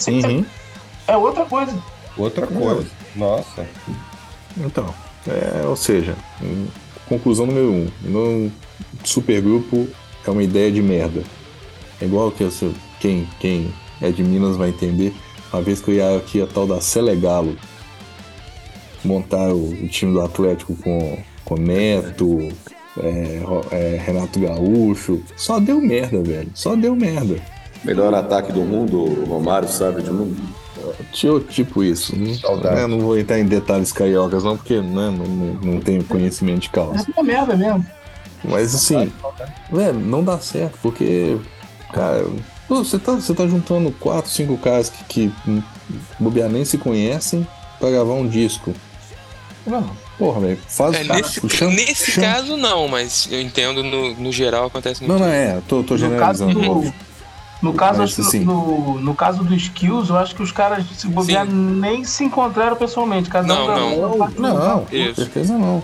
Uhum. 0.07 0.45
É 1.07 1.15
outra 1.17 1.45
coisa. 1.45 1.73
Outra 2.17 2.45
coisa. 2.47 2.87
Nossa. 3.15 3.65
Então, 4.57 4.93
é, 5.27 5.65
ou 5.65 5.75
seja, 5.75 6.15
conclusão 7.07 7.45
número 7.45 7.71
um, 7.71 7.87
no 8.03 8.51
supergrupo 9.03 9.87
é 10.29 10.33
uma 10.33 10.43
ideia 10.43 10.71
de 10.71 10.81
merda. 10.81 11.23
É 12.01 12.05
igual 12.05 12.31
que 12.31 12.43
essa, 12.43 12.69
quem, 12.99 13.27
quem 13.39 13.73
é 14.01 14.09
de 14.11 14.23
Minas 14.23 14.57
vai 14.57 14.69
entender. 14.69 15.13
Uma 15.51 15.61
vez 15.61 15.79
que 15.79 15.91
eu 15.91 15.95
ia 15.95 16.17
aqui 16.17 16.41
a 16.41 16.47
tal 16.47 16.67
da 16.67 16.81
Selegalo 16.81 17.55
montar 19.03 19.53
o, 19.53 19.69
o 19.69 19.87
time 19.87 20.13
do 20.13 20.21
Atlético 20.21 20.75
com, 20.75 21.17
com 21.45 21.55
Neto, 21.55 22.49
é, 22.99 23.41
é, 23.71 24.01
Renato 24.03 24.39
Gaúcho, 24.39 25.21
só 25.37 25.59
deu 25.59 25.79
merda, 25.79 26.21
velho. 26.21 26.49
Só 26.53 26.75
deu 26.75 26.95
merda. 26.95 27.35
Melhor 27.83 28.13
ataque 28.13 28.51
do 28.51 28.61
mundo, 28.61 29.25
Romário 29.25 29.69
sabe 29.69 30.01
de 30.01 30.11
mundo. 30.11 30.35
Tipo, 31.11 31.39
tipo 31.39 31.83
isso. 31.83 32.15
Não, 32.15 32.33
Saudade. 32.33 32.75
né, 32.75 32.87
não 32.87 32.99
vou 32.99 33.17
entrar 33.17 33.39
em 33.39 33.45
detalhes 33.45 33.91
cariocas, 33.91 34.43
não, 34.43 34.57
porque 34.57 34.81
né, 34.81 34.83
não, 34.85 35.11
não, 35.11 35.53
não 35.73 35.79
tenho 35.79 36.03
conhecimento 36.03 36.61
de 36.61 36.69
causa. 36.69 37.05
É 37.07 37.19
uma 37.19 37.23
merda 37.23 37.55
mesmo. 37.55 37.85
Mas 38.49 38.73
assim, 38.75 39.11
velho, 39.71 39.99
não 39.99 40.23
dá 40.23 40.39
certo, 40.39 40.77
porque, 40.81 41.37
cara, 41.93 42.25
você 42.69 42.97
tá, 42.99 43.13
você 43.13 43.33
tá 43.33 43.47
juntando 43.47 43.91
quatro, 43.91 44.29
cinco 44.29 44.57
caras 44.57 44.89
que, 44.89 45.03
que 45.05 45.33
bobear 46.19 46.49
nem 46.49 46.65
se 46.65 46.77
conhecem 46.77 47.47
pra 47.79 47.89
gravar 47.89 48.13
um 48.13 48.27
disco. 48.27 48.73
Não, 49.65 49.89
porra, 50.17 50.39
velho, 50.41 50.59
faz 50.67 50.95
É, 50.95 51.03
o 51.03 51.07
cara, 51.07 51.19
nesse 51.21 51.49
chama- 51.49 51.71
nesse 51.73 52.11
chama- 52.11 52.27
caso, 52.27 52.57
não, 52.57 52.87
mas 52.87 53.27
eu 53.31 53.41
entendo 53.41 53.83
no, 53.83 54.13
no 54.15 54.31
geral 54.31 54.67
acontece 54.67 55.01
muito. 55.03 55.11
Não, 55.19 55.25
não 55.25 55.33
é, 55.33 55.59
tô, 55.67 55.83
tô 55.83 55.95
No 55.95 56.17
caso 56.17 56.45
generalizando. 56.47 56.81
do. 56.83 56.93
No 57.61 57.73
caso, 57.73 57.99
Mas, 57.99 58.19
assim- 58.19 58.41
no, 58.43 58.99
no 58.99 59.15
caso 59.15 59.43
do 59.43 59.55
Skills, 59.55 60.09
eu 60.09 60.17
acho 60.17 60.35
que 60.35 60.43
os 60.43 60.51
caras, 60.51 60.85
se 60.95 61.07
bobear, 61.07 61.45
nem 61.49 62.03
se 62.03 62.23
encontraram 62.23 62.75
pessoalmente. 62.75 63.27
Cada 63.29 63.51
um 63.51 63.57
Não, 63.57 63.65
gravou 63.65 64.17
não. 64.19 64.27
do 64.27 64.41
Não, 64.41 64.75
outro. 64.79 64.97
com 65.07 65.15
certeza 65.15 65.57
não. 65.57 65.81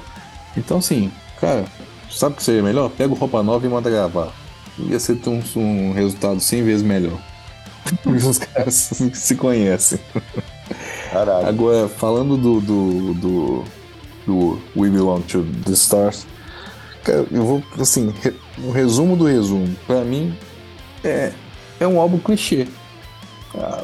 Então, 0.56 0.78
assim, 0.78 1.12
cara, 1.40 1.66
sabe 2.12 2.34
o 2.34 2.38
que 2.38 2.44
seria 2.44 2.64
melhor? 2.64 2.90
Pega 2.90 3.14
o 3.14 3.18
roupa 3.18 3.42
nova 3.42 3.66
e 3.66 3.70
manda 3.70 3.90
gravar. 3.90 4.34
Ia 4.78 5.00
ser 5.00 5.20
um, 5.28 5.42
um 5.56 5.94
resultado 5.94 6.40
100 6.40 6.64
vezes 6.64 6.84
melhor. 6.84 7.20
Porque 8.04 8.26
os 8.26 8.38
caras 8.38 8.92
se 9.14 9.36
conhecem. 9.36 10.00
Caralho. 11.12 11.48
Agora, 11.48 11.88
falando 11.90 12.38
do, 12.38 12.62
do, 12.62 13.14
do, 13.14 13.64
do 14.26 14.62
We 14.76 14.90
Belong 14.90 15.22
to 15.22 15.46
the 15.66 15.74
Stars, 15.74 16.26
cara, 17.04 17.26
eu 17.32 17.44
vou, 17.44 17.64
assim, 17.80 18.14
re, 18.22 18.34
um 18.60 18.72
resumo 18.72 19.16
do 19.16 19.26
resumo. 19.26 19.76
Pra 19.86 20.04
mim, 20.04 20.36
é, 21.04 21.32
é 21.80 21.88
um 21.88 22.00
álbum 22.00 22.18
clichê. 22.18 22.68
Ah, 23.56 23.84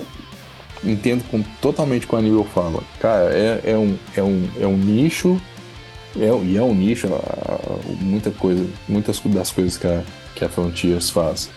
entendo 0.84 1.24
com, 1.30 1.44
totalmente 1.62 2.06
o 2.06 2.10
que 2.10 2.16
o 2.16 2.18
Aníbal 2.18 2.46
fala. 2.46 2.82
Cara, 3.00 3.32
é, 3.34 3.62
é, 3.66 3.78
um, 3.78 3.98
é, 4.16 4.24
um, 4.24 4.50
é 4.62 4.68
um 4.68 4.78
nicho, 4.78 5.42
é, 6.15 6.26
e 6.46 6.58
é 6.58 6.62
um 6.63 6.74
nicho, 6.74 7.08
muita 8.02 8.32
coisa, 8.32 8.65
muitas 8.88 9.20
das 9.20 9.52
coisas 9.52 9.78
que 9.78 9.86
a, 9.88 10.02
que 10.36 10.46
a 10.46 10.50
Frontiers 10.50 11.10
faz 11.10 11.50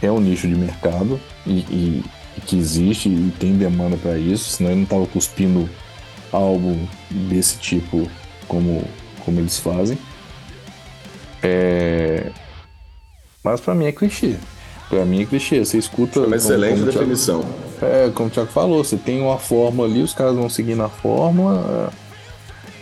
é 0.00 0.10
um 0.10 0.20
nicho 0.20 0.48
de 0.48 0.54
mercado 0.54 1.20
e, 1.46 1.58
e- 1.70 2.04
e 2.36 2.40
que 2.40 2.56
existe 2.58 3.08
e 3.08 3.32
tem 3.38 3.52
demanda 3.56 3.96
para 3.96 4.16
isso, 4.18 4.50
senão 4.50 4.70
ele 4.70 4.80
não 4.80 4.86
tava 4.86 5.06
cuspindo 5.06 5.68
álbum 6.32 6.86
desse 7.10 7.58
tipo 7.58 8.08
como, 8.48 8.82
como 9.24 9.38
eles 9.38 9.58
fazem. 9.58 9.98
É... 11.42 12.30
Mas 13.44 13.60
para 13.60 13.74
mim 13.74 13.86
é 13.86 13.92
clichê. 13.92 14.36
Pra 14.88 15.04
mim 15.04 15.22
é 15.22 15.26
clichê. 15.26 15.64
Você 15.64 15.78
escuta. 15.78 16.20
Uma 16.20 16.36
excelente 16.36 16.78
como 16.78 16.86
o 16.88 16.92
Thiago- 16.92 16.98
definição. 17.08 17.44
é, 17.82 18.10
como 18.14 18.28
o 18.28 18.30
Thiago 18.32 18.50
falou, 18.50 18.82
você 18.84 18.96
tem 18.96 19.20
uma 19.20 19.38
fórmula 19.38 19.88
ali, 19.88 20.02
os 20.02 20.14
caras 20.14 20.34
vão 20.34 20.48
seguir 20.48 20.74
na 20.74 20.88
fórmula 20.88 21.90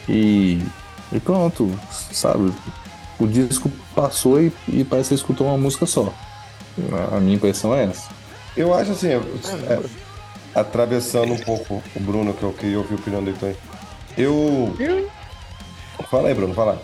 é, 0.09 0.12
e, 0.12 0.61
e 1.12 1.20
pronto, 1.20 1.79
sabe? 2.12 2.53
O 3.18 3.27
disco 3.27 3.70
passou 3.94 4.40
e, 4.40 4.53
e 4.68 4.85
parece 4.85 5.11
que 5.11 5.14
você 5.16 5.23
escutou 5.23 5.46
uma 5.46 5.59
música 5.59 5.87
só. 5.87 6.12
A 7.12 7.20
minha 7.20 7.37
impressão 7.37 7.75
é 7.75 7.85
essa. 7.85 8.09
Eu 8.57 8.75
acho 8.75 8.92
assim, 8.92 9.09
é, 9.09 9.20
atravessando 10.55 11.33
um 11.33 11.38
pouco 11.38 11.83
o 11.94 12.01
Bruno, 12.01 12.33
que 12.35 12.42
eu 12.42 12.53
queria 12.53 12.79
ouvir 12.79 12.94
a 12.94 12.96
opinião 12.96 13.23
dele 13.23 13.37
também. 13.38 13.57
Eu. 14.16 14.75
Fala 16.11 16.29
aí, 16.29 16.35
Bruno, 16.35 16.55
fala. 16.55 16.81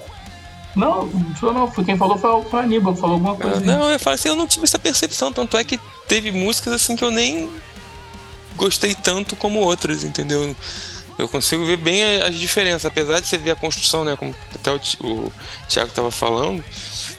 Não, 0.75 1.07
não 1.07 1.37
sou 1.37 1.53
não. 1.53 1.71
Foi 1.71 1.85
quem 1.85 1.97
falou 1.97 2.19
foi 2.19 2.31
o 2.31 2.57
Aníbal, 2.57 2.95
falou 2.95 3.15
alguma 3.15 3.35
coisa. 3.35 3.57
Ah, 3.57 3.61
aí. 3.61 3.67
Não, 3.67 3.91
eu 3.91 3.99
falo 3.99 4.15
assim, 4.15 4.29
eu 4.29 4.37
não 4.37 4.47
tive 4.47 4.65
essa 4.65 4.79
percepção, 4.79 5.33
tanto 5.33 5.57
é 5.57 5.65
que 5.65 5.81
teve 6.07 6.31
músicas 6.31 6.75
assim 6.75 6.95
que 6.95 7.05
eu 7.05 7.11
nem 7.11 7.51
gostei 8.57 8.95
tanto 8.95 9.35
como 9.37 9.61
outras, 9.61 10.05
entendeu? 10.05 10.55
Eu 11.19 11.29
consigo 11.29 11.65
ver 11.65 11.79
bem 11.79 12.03
as 12.23 12.35
diferenças, 12.35 12.85
apesar 12.85 13.21
de 13.21 13.27
você 13.27 13.39
ver 13.39 13.53
a 13.53 13.57
construção, 13.57 14.05
né? 14.05 14.17
Como 14.17 14.35
até 14.55 14.71
o, 14.71 14.81
o 15.03 15.33
Thiago 15.69 15.91
tava 15.93 16.11
falando, 16.11 16.63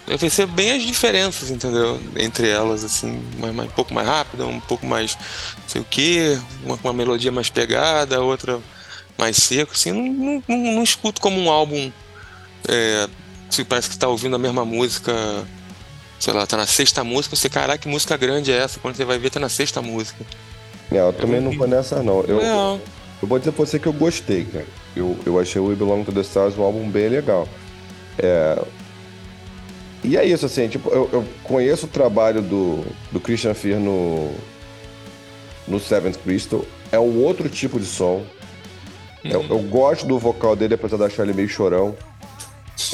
eu 0.07 0.19
percebo 0.19 0.53
bem 0.53 0.71
as 0.71 0.83
diferenças, 0.83 1.49
entendeu? 1.49 1.99
Entre 2.15 2.47
elas, 2.47 2.83
assim, 2.83 3.19
uma, 3.37 3.49
uma- 3.49 3.63
um 3.63 3.69
pouco 3.69 3.93
mais 3.93 4.07
rápida, 4.07 4.45
um 4.45 4.59
pouco 4.59 4.85
mais 4.85 5.15
não 5.15 5.67
sei 5.69 5.81
o 5.81 5.85
quê, 5.85 6.39
uma 6.63 6.77
com 6.77 6.87
uma 6.87 6.93
melodia 6.93 7.31
mais 7.31 7.49
pegada, 7.49 8.21
outra 8.21 8.59
mais 9.17 9.37
seco, 9.37 9.71
assim, 9.73 9.91
não, 9.91 10.43
não, 10.47 10.73
não- 10.73 10.83
escuto 10.83 11.19
como 11.19 11.39
um 11.39 11.49
álbum. 11.49 11.91
É, 12.67 13.07
se 13.49 13.63
parece 13.63 13.89
que 13.89 13.97
tá 13.97 14.07
ouvindo 14.07 14.35
a 14.35 14.39
mesma 14.39 14.63
música 14.63 15.13
sei 16.19 16.33
lá, 16.33 16.45
tá 16.47 16.57
na 16.57 16.65
sexta 16.65 17.03
música, 17.03 17.35
você, 17.35 17.47
caraca, 17.47 17.77
que 17.77 17.87
música 17.87 18.17
grande 18.17 18.51
é 18.51 18.57
essa? 18.57 18.79
Quando 18.79 18.95
você 18.95 19.05
vai 19.05 19.19
ver, 19.19 19.29
tá 19.29 19.39
na 19.39 19.49
sexta 19.49 19.81
música. 19.83 20.25
É, 20.91 20.97
eu 20.99 21.13
também 21.13 21.39
não 21.39 21.51
vou 21.51 21.67
nessa, 21.67 22.01
não. 22.01 22.21
Eu, 22.21 22.41
Não, 22.41 22.81
eu 23.21 23.27
vou 23.27 23.39
dizer 23.39 23.51
pra 23.51 23.65
você 23.65 23.79
que 23.79 23.87
eu 23.87 23.93
gostei, 23.93 24.45
cara. 24.45 24.65
Eu, 24.95 25.17
eu 25.25 25.39
achei 25.39 25.61
o 25.61 25.67
We 25.67 25.75
Belong 25.75 26.03
to 26.03 26.11
the 26.11 26.21
Stars 26.21 26.57
um 26.57 26.63
álbum 26.63 26.89
bem 26.89 27.09
legal. 27.09 27.47
É... 28.17 28.63
E 30.03 30.15
é 30.15 30.25
isso, 30.25 30.45
assim, 30.45 30.67
tipo, 30.67 30.89
eu, 30.89 31.09
eu 31.11 31.25
conheço 31.43 31.85
o 31.87 31.89
trabalho 31.89 32.41
do, 32.41 32.85
do 33.11 33.19
Christian 33.19 33.53
Fear 33.53 33.79
no, 33.79 34.31
no 35.67 35.79
Seventh 35.79 36.17
Crystal. 36.23 36.63
É 36.91 36.99
um 36.99 37.23
outro 37.23 37.49
tipo 37.49 37.79
de 37.79 37.85
som. 37.85 38.23
Eu, 39.23 39.43
eu 39.49 39.59
gosto 39.59 40.05
do 40.05 40.17
vocal 40.17 40.55
dele, 40.55 40.75
apesar 40.75 40.97
de 40.97 41.03
achar 41.03 41.23
ele 41.23 41.33
meio 41.33 41.49
chorão. 41.49 41.95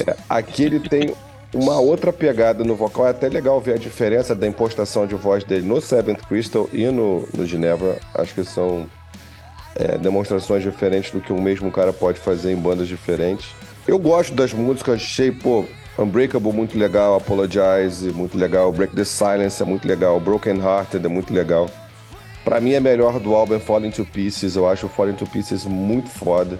É, 0.07 0.15
aqui 0.29 0.63
ele 0.63 0.79
tem 0.79 1.13
uma 1.53 1.79
outra 1.79 2.11
pegada 2.11 2.63
no 2.63 2.75
vocal. 2.75 3.05
É 3.07 3.09
até 3.11 3.27
legal 3.27 3.59
ver 3.61 3.73
a 3.73 3.77
diferença 3.77 4.33
da 4.33 4.47
impostação 4.47 5.05
de 5.05 5.13
voz 5.13 5.43
dele 5.43 5.67
no 5.67 5.81
Seventh 5.81 6.25
Crystal 6.27 6.67
e 6.73 6.85
no, 6.87 7.27
no 7.33 7.45
Ginevra. 7.45 7.99
Acho 8.15 8.33
que 8.33 8.43
são 8.43 8.87
é, 9.75 9.97
demonstrações 9.97 10.63
diferentes 10.63 11.11
do 11.11 11.21
que 11.21 11.33
o 11.33 11.41
mesmo 11.41 11.71
cara 11.71 11.91
pode 11.91 12.19
fazer 12.19 12.51
em 12.51 12.55
bandas 12.55 12.87
diferentes. 12.87 13.47
Eu 13.87 13.99
gosto 13.99 14.33
das 14.33 14.53
músicas, 14.53 14.95
achei, 14.95 15.31
pô, 15.31 15.65
Unbreakable 15.97 16.53
muito 16.53 16.77
legal, 16.77 17.15
Apologize 17.15 18.11
muito 18.11 18.37
legal, 18.37 18.71
Break 18.71 18.95
the 18.95 19.03
Silence 19.03 19.61
é 19.61 19.65
muito 19.65 19.87
legal, 19.87 20.19
Broken 20.19 20.59
Hearted 20.59 21.05
é 21.05 21.09
muito 21.09 21.33
legal. 21.33 21.69
Pra 22.43 22.59
mim 22.59 22.73
é 22.73 22.79
melhor 22.79 23.19
do 23.19 23.33
álbum 23.33 23.59
Falling 23.59 23.91
to 23.91 24.05
Pieces, 24.05 24.55
eu 24.55 24.67
acho 24.67 24.85
o 24.85 24.89
Falling 24.89 25.13
to 25.13 25.25
Pieces 25.25 25.65
muito 25.65 26.09
foda. 26.09 26.59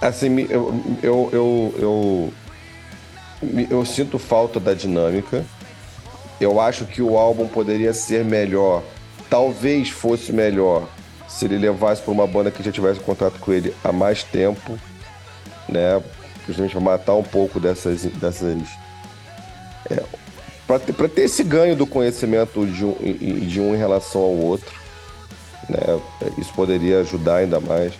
Assim, 0.00 0.46
eu, 0.50 0.80
eu, 1.02 1.28
eu, 1.32 1.74
eu, 1.78 2.32
eu 3.70 3.84
sinto 3.84 4.18
falta 4.18 4.58
da 4.58 4.74
dinâmica. 4.74 5.44
Eu 6.40 6.58
acho 6.60 6.86
que 6.86 7.00
o 7.00 7.16
álbum 7.16 7.46
poderia 7.46 7.92
ser 7.92 8.24
melhor. 8.24 8.82
Talvez 9.30 9.90
fosse 9.90 10.32
melhor 10.32 10.88
se 11.32 11.44
ele 11.46 11.58
levasse 11.58 12.02
para 12.02 12.12
uma 12.12 12.26
banda 12.26 12.50
que 12.50 12.62
já 12.62 12.70
tivesse 12.70 13.00
contato 13.00 13.38
com 13.40 13.52
ele 13.52 13.74
há 13.82 13.90
mais 13.92 14.22
tempo, 14.22 14.78
né? 15.68 16.02
Justamente 16.46 16.72
para 16.72 16.80
matar 16.80 17.14
um 17.14 17.22
pouco 17.22 17.58
dessas. 17.58 18.02
dessas 18.04 18.68
é, 19.90 20.02
para 20.66 20.78
ter, 20.78 20.92
ter 21.08 21.22
esse 21.22 21.42
ganho 21.42 21.74
do 21.76 21.86
conhecimento 21.86 22.66
de 22.66 22.84
um, 22.84 22.94
de 23.46 23.60
um 23.60 23.74
em 23.74 23.78
relação 23.78 24.20
ao 24.20 24.30
outro. 24.36 24.70
Né? 25.68 25.78
Isso 26.38 26.52
poderia 26.54 27.00
ajudar 27.00 27.36
ainda 27.36 27.60
mais. 27.60 27.92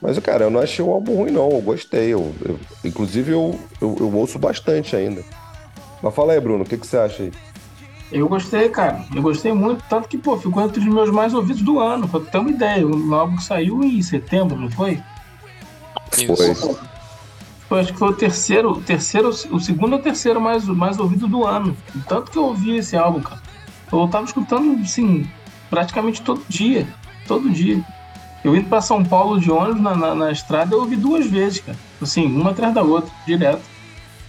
Mas, 0.00 0.18
cara, 0.18 0.44
eu 0.44 0.50
não 0.50 0.60
achei 0.60 0.84
o 0.84 0.90
álbum 0.90 1.16
ruim, 1.16 1.30
não. 1.30 1.50
Eu 1.50 1.60
gostei. 1.60 2.12
Eu, 2.12 2.34
eu- 2.44 2.58
inclusive, 2.84 3.30
eu, 3.32 3.58
eu, 3.80 3.96
eu 4.00 4.14
ouço 4.14 4.38
bastante 4.38 4.96
ainda. 4.96 5.22
Mas 6.02 6.14
fala 6.14 6.32
aí, 6.32 6.40
Bruno, 6.40 6.64
o 6.64 6.66
que, 6.66 6.76
que 6.76 6.86
você 6.86 6.96
acha 6.96 7.22
aí? 7.22 7.32
Eu 8.12 8.28
gostei, 8.28 8.68
cara. 8.68 9.04
Eu 9.14 9.22
gostei 9.22 9.52
muito. 9.52 9.82
Tanto 9.88 10.06
que, 10.06 10.18
pô, 10.18 10.36
ficou 10.36 10.62
entre 10.62 10.80
os 10.80 10.86
meus 10.86 11.10
mais 11.10 11.32
ouvidos 11.32 11.62
do 11.62 11.80
ano. 11.80 12.06
Pra 12.06 12.20
ter 12.20 12.38
uma 12.38 12.50
ideia. 12.50 12.86
O 12.86 13.14
álbum 13.14 13.36
que 13.36 13.44
saiu 13.44 13.82
em 13.82 14.02
setembro, 14.02 14.56
não 14.56 14.70
foi? 14.70 15.02
Foi. 16.26 16.54
Foi, 17.68 17.80
acho 17.80 17.92
que 17.94 17.98
foi 17.98 18.08
o 18.10 18.12
terceiro, 18.12 18.72
o 18.72 18.80
terceiro, 18.82 19.30
o 19.30 19.58
segundo 19.58 19.94
ou 19.94 19.98
terceiro 19.98 20.38
mais, 20.38 20.66
mais 20.66 20.98
ouvido 20.98 21.26
do 21.26 21.46
ano. 21.46 21.74
Tanto 22.06 22.30
que 22.30 22.36
eu 22.36 22.44
ouvi 22.44 22.76
esse 22.76 22.94
álbum, 22.94 23.22
cara. 23.22 23.40
Eu 23.90 24.06
tava 24.08 24.26
escutando, 24.26 24.78
assim, 24.82 25.26
praticamente 25.70 26.20
todo 26.20 26.42
dia. 26.50 26.86
Todo 27.26 27.48
dia. 27.48 27.82
Eu 28.44 28.54
indo 28.54 28.68
pra 28.68 28.82
São 28.82 29.02
Paulo 29.02 29.40
de 29.40 29.50
ônibus 29.50 29.80
na, 29.80 29.96
na, 29.96 30.14
na 30.14 30.30
estrada, 30.30 30.74
eu 30.74 30.80
ouvi 30.80 30.96
duas 30.96 31.26
vezes, 31.26 31.60
cara. 31.60 31.78
Assim, 32.00 32.26
uma 32.26 32.50
atrás 32.50 32.74
da 32.74 32.82
outra, 32.82 33.10
direto. 33.26 33.62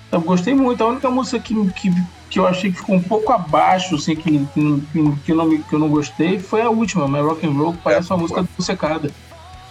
Eu 0.09 0.21
gostei 0.21 0.53
muito. 0.53 0.81
A 0.81 0.87
única 0.87 1.09
música 1.09 1.37
que, 1.39 1.53
que, 1.71 1.91
que 2.33 2.39
eu 2.39 2.47
achei 2.47 2.71
que 2.71 2.77
ficou 2.79 2.95
um 2.95 3.01
pouco 3.01 3.31
abaixo, 3.31 3.93
assim, 3.93 4.15
que, 4.15 4.39
que, 4.39 4.81
que, 4.91 5.15
que, 5.23 5.31
eu, 5.31 5.35
não, 5.35 5.55
que 5.55 5.73
eu 5.73 5.77
não 5.77 5.87
gostei, 5.87 6.39
foi 6.39 6.63
a 6.63 6.69
última, 6.69 7.07
My 7.07 7.19
Rock 7.19 7.45
and 7.45 7.51
Roll, 7.51 7.73
que 7.73 7.79
parece 7.85 8.09
uma 8.09 8.17
música 8.17 8.41
do 8.41 8.63
Secada. 8.63 9.11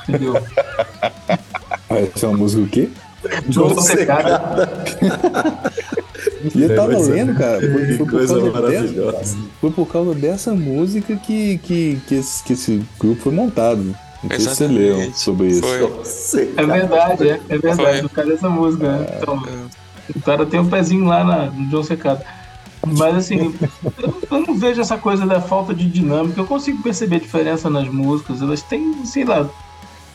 Entendeu? 0.08 0.34
Essa 1.90 2.26
é 2.26 2.28
uma 2.28 2.38
música 2.38 2.62
o 2.62 2.68
quê? 2.68 2.88
Do 3.46 3.80
Secada. 3.82 4.70
E 6.54 6.62
eu 6.62 6.76
tava 6.76 6.98
lendo, 6.98 7.34
cara, 7.34 7.60
foi, 7.60 7.86
foi 7.86 7.96
por 7.98 8.10
coisa 8.10 8.34
causa 8.34 8.50
dessa, 8.50 8.60
maravilhosa. 8.60 9.38
foi 9.60 9.70
por 9.70 9.86
causa 9.86 10.14
dessa 10.14 10.54
música 10.54 11.16
que, 11.16 11.58
que, 11.58 12.00
que, 12.06 12.14
esse, 12.14 12.44
que 12.44 12.52
esse 12.52 12.82
grupo 12.98 13.22
foi 13.22 13.32
montado. 13.32 13.96
Não 14.22 14.30
sei 14.30 14.40
se 14.40 14.48
você 14.48 14.66
leu 14.68 15.12
sobre 15.14 15.48
isso. 15.48 15.62
Foi. 15.62 16.54
É 16.56 16.64
verdade, 16.64 17.28
é, 17.28 17.40
é 17.48 17.58
verdade. 17.58 17.98
Foi. 17.98 18.06
O 18.06 18.08
cara 18.08 18.28
dessa 18.28 18.48
música, 18.48 18.86
né? 18.86 19.18
Então, 19.20 19.42
o 20.14 20.20
cara 20.20 20.46
tem 20.46 20.60
um 20.60 20.68
pezinho 20.68 21.06
lá 21.06 21.24
na, 21.24 21.46
no 21.46 21.68
John 21.68 21.82
Secada. 21.82 22.24
Mas 22.86 23.16
assim, 23.16 23.54
eu, 24.02 24.22
eu 24.30 24.40
não 24.46 24.54
vejo 24.58 24.80
essa 24.80 24.96
coisa 24.98 25.24
da 25.26 25.40
falta 25.40 25.72
de 25.74 25.86
dinâmica. 25.88 26.40
Eu 26.40 26.46
consigo 26.46 26.82
perceber 26.82 27.16
a 27.16 27.20
diferença 27.20 27.70
nas 27.70 27.88
músicas. 27.88 28.42
Elas 28.42 28.62
têm, 28.62 29.04
sei 29.04 29.24
lá, 29.24 29.48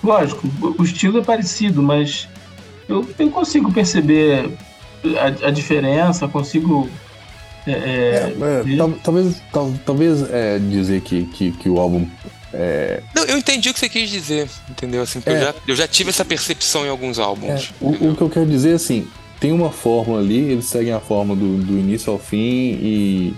lógico, 0.03 0.47
o- 0.61 0.75
o 0.81 0.83
estilo 0.83 1.19
é 1.19 1.23
parecido, 1.23 1.81
mas 1.81 2.27
eu, 2.89 3.07
eu 3.17 3.29
consigo 3.31 3.71
perceber 3.71 4.49
a, 5.17 5.47
a 5.47 5.51
diferença, 5.51 6.27
consigo. 6.27 6.89
é, 7.65 7.71
é, 7.71 8.63
É, 8.73 8.77
tal- 8.77 8.91
talvez 9.03 9.41
tal- 9.51 9.73
talvez 9.85 10.29
é, 10.29 10.59
dizer 10.59 11.01
que, 11.01 11.23
que, 11.25 11.51
que 11.51 11.69
o 11.69 11.79
álbum 11.79 12.05
é, 12.53 13.01
Não, 13.13 13.23
eu 13.25 13.37
entendi 13.37 13.69
o 13.69 13.73
que 13.73 13.79
você 13.79 13.89
quis 13.89 14.09
dizer, 14.09 14.47
entendeu? 14.69 15.01
Assim, 15.01 15.21
É. 15.25 15.31
eu, 15.33 15.39
já, 15.41 15.55
eu 15.69 15.75
já 15.75 15.87
tive 15.87 16.09
essa 16.09 16.23
percepção 16.25 16.85
em 16.85 16.89
alguns 16.89 17.19
É, 17.19 17.21
álbuns. 17.21 17.73
o, 17.81 17.89
entendeu? 17.89 18.11
o 18.11 18.15
que 18.15 18.21
eu 18.21 18.29
quero 18.29 18.45
dizer 18.45 18.73
assim, 18.73 19.05
tem 19.39 19.51
uma 19.51 19.71
fórmula 19.71 20.19
ali, 20.19 20.39
eles 20.51 20.65
seguem 20.65 20.93
a 20.93 20.99
fórmula 20.99 21.39
do, 21.39 21.57
do 21.57 21.73
início 21.73 22.11
ao 22.11 22.19
fim 22.19 22.37
e, 22.37 23.35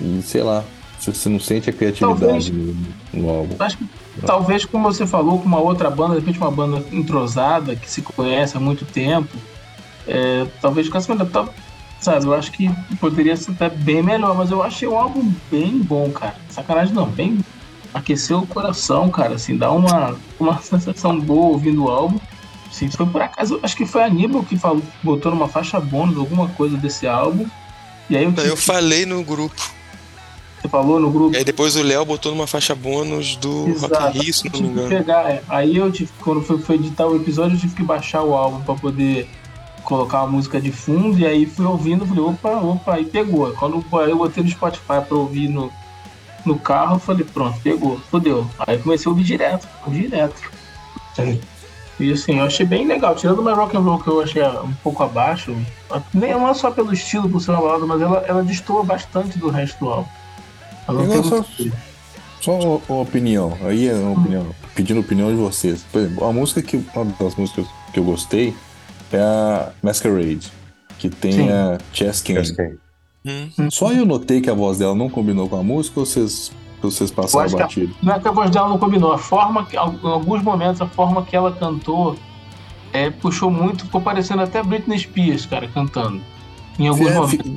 e 0.00 0.22
sei 0.22 0.42
lá, 0.42 0.64
você 0.98 1.12
você 1.12 1.28
não 1.28 1.40
sente 1.40 1.70
a 1.70 1.72
criatividade 1.72 2.20
Talvez. 2.20 2.50
no, 2.50 2.76
no 3.14 3.30
álbum. 3.30 3.56
Acho 3.58 3.78
que 3.78 3.86
talvez, 4.26 4.64
como 4.64 4.92
você 4.92 5.06
falou, 5.06 5.38
com 5.38 5.46
uma 5.46 5.60
outra 5.60 5.88
banda, 5.90 6.14
de 6.14 6.20
repente 6.20 6.38
uma 6.38 6.50
banda 6.50 6.84
entrosada, 6.92 7.74
que 7.74 7.90
se 7.90 8.02
conhece 8.02 8.56
há 8.56 8.60
muito 8.60 8.84
tempo, 8.84 9.34
é, 10.06 10.46
talvez 10.60 10.86
ficasse 10.86 11.10
melhor. 11.10 11.28
Sabe, 12.00 12.24
eu 12.24 12.34
acho 12.34 12.50
que 12.52 12.70
poderia 12.98 13.36
ser 13.36 13.50
até 13.50 13.68
bem 13.68 14.02
melhor, 14.02 14.34
mas 14.34 14.50
eu 14.50 14.62
achei 14.62 14.88
um 14.88 14.96
álbum 14.96 15.30
bem 15.50 15.78
bom, 15.78 16.10
cara. 16.10 16.34
Sacanagem 16.48 16.94
não, 16.94 17.06
bem. 17.06 17.38
Aqueceu 17.92 18.38
o 18.38 18.46
coração, 18.46 19.10
cara, 19.10 19.34
assim, 19.34 19.56
dá 19.56 19.70
uma, 19.70 20.16
uma 20.38 20.58
sensação 20.62 21.18
boa 21.20 21.50
ouvindo 21.50 21.84
o 21.84 21.90
álbum. 21.90 22.18
Assim, 22.70 22.88
foi 22.88 23.06
por 23.06 23.20
acaso, 23.20 23.58
acho 23.62 23.76
que 23.76 23.84
foi 23.84 24.02
a 24.02 24.06
Aníbal 24.06 24.44
que 24.44 24.56
falou, 24.56 24.82
botou 25.02 25.32
numa 25.32 25.48
faixa 25.48 25.80
bônus 25.80 26.16
alguma 26.16 26.48
coisa 26.50 26.76
desse 26.76 27.06
álbum. 27.06 27.46
E 28.08 28.16
aí 28.16 28.24
eu, 28.24 28.32
eu 28.44 28.56
falei 28.56 29.04
no 29.04 29.22
grupo. 29.24 29.60
você 30.60 30.68
falou 30.68 31.00
no 31.00 31.10
grupo. 31.10 31.34
E 31.34 31.38
aí 31.38 31.44
depois 31.44 31.74
o 31.76 31.82
Léo 31.82 32.04
botou 32.04 32.32
numa 32.32 32.46
faixa 32.46 32.74
bônus 32.74 33.36
do 33.36 33.64
Rock 33.64 33.70
Exato. 33.70 34.18
in 34.18 34.20
Rio, 34.20 34.34
se 34.34 34.44
não 34.44 34.52
me 34.52 34.58
tive 34.58 34.68
que 34.68 34.72
engano. 34.72 34.88
pegar, 34.88 35.30
é. 35.30 35.42
Aí 35.48 35.76
eu 35.76 35.90
tive, 35.90 36.10
quando 36.20 36.42
foi, 36.42 36.58
foi 36.58 36.76
editar 36.76 37.06
o 37.06 37.16
episódio, 37.16 37.56
eu 37.56 37.60
tive 37.60 37.74
que 37.74 37.82
baixar 37.82 38.22
o 38.22 38.34
álbum 38.34 38.62
pra 38.62 38.74
poder 38.76 39.28
colocar 39.82 40.20
a 40.20 40.26
música 40.26 40.60
de 40.60 40.70
fundo, 40.70 41.18
e 41.18 41.26
aí 41.26 41.46
fui 41.46 41.66
ouvindo, 41.66 42.06
falei, 42.06 42.22
opa, 42.22 42.50
opa, 42.50 42.94
aí 42.94 43.04
pegou. 43.04 43.50
Quando 43.52 43.84
aí 43.98 44.10
eu 44.10 44.16
botei 44.16 44.44
no 44.44 44.48
Spotify 44.48 45.00
pra 45.06 45.16
ouvir 45.16 45.48
no, 45.48 45.72
no 46.46 46.56
carro, 46.58 46.96
eu 46.96 47.00
falei, 47.00 47.24
pronto, 47.24 47.58
pegou, 47.60 47.98
fodeu. 48.10 48.46
Aí 48.60 48.78
comecei 48.78 49.08
a 49.08 49.10
ouvir 49.10 49.24
direto, 49.24 49.68
direto. 49.88 50.40
E 52.02 52.12
assim, 52.12 52.38
eu 52.38 52.44
achei 52.44 52.64
bem 52.66 52.86
legal, 52.86 53.14
tirando 53.14 53.40
uma 53.40 53.54
rock 53.54 53.76
and 53.76 53.80
roll 53.80 53.98
que 53.98 54.08
eu 54.08 54.20
achei 54.20 54.42
um 54.42 54.72
pouco 54.82 55.02
abaixo, 55.02 55.54
nem 56.14 56.32
não 56.32 56.48
é 56.48 56.54
só 56.54 56.70
pelo 56.70 56.92
estilo, 56.92 57.28
por 57.28 57.40
ser 57.40 57.50
uma 57.52 57.60
balada, 57.60 57.86
mas 57.86 58.00
ela, 58.00 58.18
ela 58.26 58.42
destoa 58.42 58.82
bastante 58.82 59.38
do 59.38 59.48
resto 59.48 59.78
do 59.84 59.90
álbum. 59.90 60.08
Ela 60.88 61.02
não 61.04 61.22
só- 61.24 61.44
Só 62.40 62.58
uma, 62.58 62.80
uma 62.88 63.02
opinião, 63.02 63.56
aí 63.62 63.88
é 63.88 63.94
uma 63.94 64.18
opinião, 64.20 64.46
pedindo 64.74 65.00
opinião 65.00 65.28
de 65.28 65.36
vocês. 65.36 65.84
Por 65.92 66.00
exemplo, 66.00 66.24
a 66.24 66.32
música 66.32 66.62
que, 66.62 66.82
uma 66.94 67.04
das 67.20 67.34
músicas 67.36 67.66
que 67.92 67.98
eu 68.00 68.04
gostei 68.04 68.54
é 69.12 69.20
a 69.20 69.70
Masquerade, 69.82 70.50
que 70.98 71.10
tem 71.10 71.32
Sim. 71.32 71.50
a 71.50 71.78
Chess 71.92 72.22
King. 72.22 72.40
Hum. 73.26 73.68
Só 73.70 73.92
eu 73.92 74.06
notei 74.06 74.40
que 74.40 74.48
a 74.48 74.54
voz 74.54 74.78
dela 74.78 74.94
não 74.94 75.10
combinou 75.10 75.46
com 75.48 75.56
a 75.56 75.62
música 75.62 76.00
ou 76.00 76.06
vocês, 76.06 76.50
vocês 76.82 77.10
Eu 77.10 77.16
passaram 77.16 77.44
acho 77.46 77.56
que 77.56 77.62
a- 77.62 77.66
batido? 77.66 77.94
Não 78.02 78.14
é 78.14 78.20
que 78.20 78.28
a 78.28 78.30
voz 78.32 78.50
dela 78.50 78.68
não 78.68 78.78
combinou. 78.78 79.12
A 79.12 79.18
forma 79.18 79.64
que, 79.64 79.76
em 79.76 79.78
alguns 79.78 80.42
momentos, 80.42 80.80
a 80.80 80.86
forma 80.86 81.22
que 81.22 81.34
ela 81.36 81.52
cantou 81.52 82.16
é, 82.92 83.10
puxou 83.10 83.50
muito, 83.50 83.84
ficou 83.84 84.00
parecendo 84.00 84.42
até 84.42 84.62
Britney 84.62 84.98
Spears, 84.98 85.46
cara, 85.46 85.68
cantando. 85.68 86.20
Em 86.78 86.88
alguns 86.88 87.08
É, 87.08 87.14
momentos. 87.14 87.50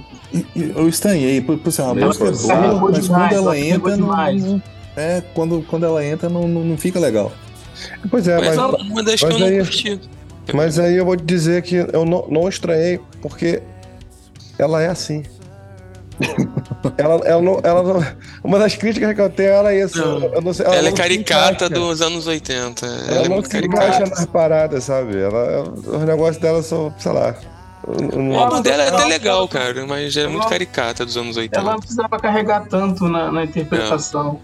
eu 0.55 0.87
estranhei, 0.89 1.41
por, 1.41 1.57
por 1.57 1.69
exemplo, 1.69 1.91
a 1.91 1.97
Ela 1.97 2.05
música 2.07 2.25
é 2.25 2.31
boa, 2.31 2.91
mas 2.91 3.03
demais, 3.05 3.09
quando 3.09 3.33
ela 3.33 3.57
ela 3.57 3.59
entra, 3.59 3.97
não, 3.97 4.61
é, 4.95 5.21
quando, 5.33 5.65
quando 5.67 5.85
ela 5.85 6.05
entra, 6.05 6.29
não, 6.29 6.47
não, 6.47 6.63
não 6.63 6.77
fica 6.77 6.99
legal. 6.99 7.31
Pois 8.11 8.27
é, 8.27 8.37
Mas 8.37 8.55
mas, 8.55 8.57
é 8.57 8.83
uma 8.83 9.01
das 9.03 9.19
que 9.19 9.25
mas 9.25 9.39
não 9.39 9.47
aí- 9.47 9.57
curti. 9.59 9.99
mas 10.53 10.77
aí 10.79 10.95
eu 10.95 11.05
vou 11.05 11.15
te 11.17 11.23
dizer 11.23 11.63
que 11.63 11.75
eu 11.75 12.05
não, 12.05 12.27
não 12.29 12.47
estranhei, 12.47 12.99
porque 13.21 13.61
ela 14.59 14.81
é 14.81 14.87
assim. 14.89 15.23
Ela, 16.97 17.15
ela, 17.25 17.41
não, 17.41 17.59
ela 17.63 17.83
não- 17.83 18.05
Uma 18.43 18.59
das 18.59 18.75
críticas 18.75 19.13
que 19.13 19.21
eu 19.21 19.29
tenho 19.29 19.49
era 19.49 19.75
isso. 19.75 19.97
Não. 19.99 20.23
eu 20.25 20.41
não 20.41 20.53
sei, 20.53 20.65
Ela, 20.65 20.75
é 20.75 20.81
não 20.81 20.89
se 20.91 20.95
caricata 20.97 21.69
dos 21.69 22.01
anos 22.01 22.27
80. 22.27 22.85
Ela, 22.85 22.95
Ela, 22.95 23.15
é 23.17 23.23
não 23.29 23.35
muito 23.35 23.49
se 23.49 23.57
encaixa 23.57 23.87
caricata. 23.91 24.09
nas 24.15 24.25
paradas, 24.25 24.83
sabe? 24.83 25.17
Ela, 25.19 25.63
os 25.71 26.03
negócios 26.03 26.37
dela 26.37 26.61
são, 26.61 26.93
sei 26.97 27.11
lá. 27.11 27.35
O 27.85 27.91
álbum 27.91 28.33
Ela- 28.55 28.61
dela 28.61 28.83
é 28.83 28.87
até 28.87 28.97
ela- 28.97 29.05
legal, 29.07 29.47
cara, 29.47 29.85
mas 29.85 30.15
é 30.15 30.25
muito 30.27 30.41
ela- 30.41 30.49
caricata 30.49 31.05
dos 31.05 31.17
anos 31.17 31.35
80. 31.35 31.59
Ela 31.59 31.71
não 31.73 31.79
precisava 31.79 32.17
carregar 32.19 32.65
tanto 32.69 33.09
na, 33.09 33.31
na 33.31 33.43
interpretação. 33.43 34.39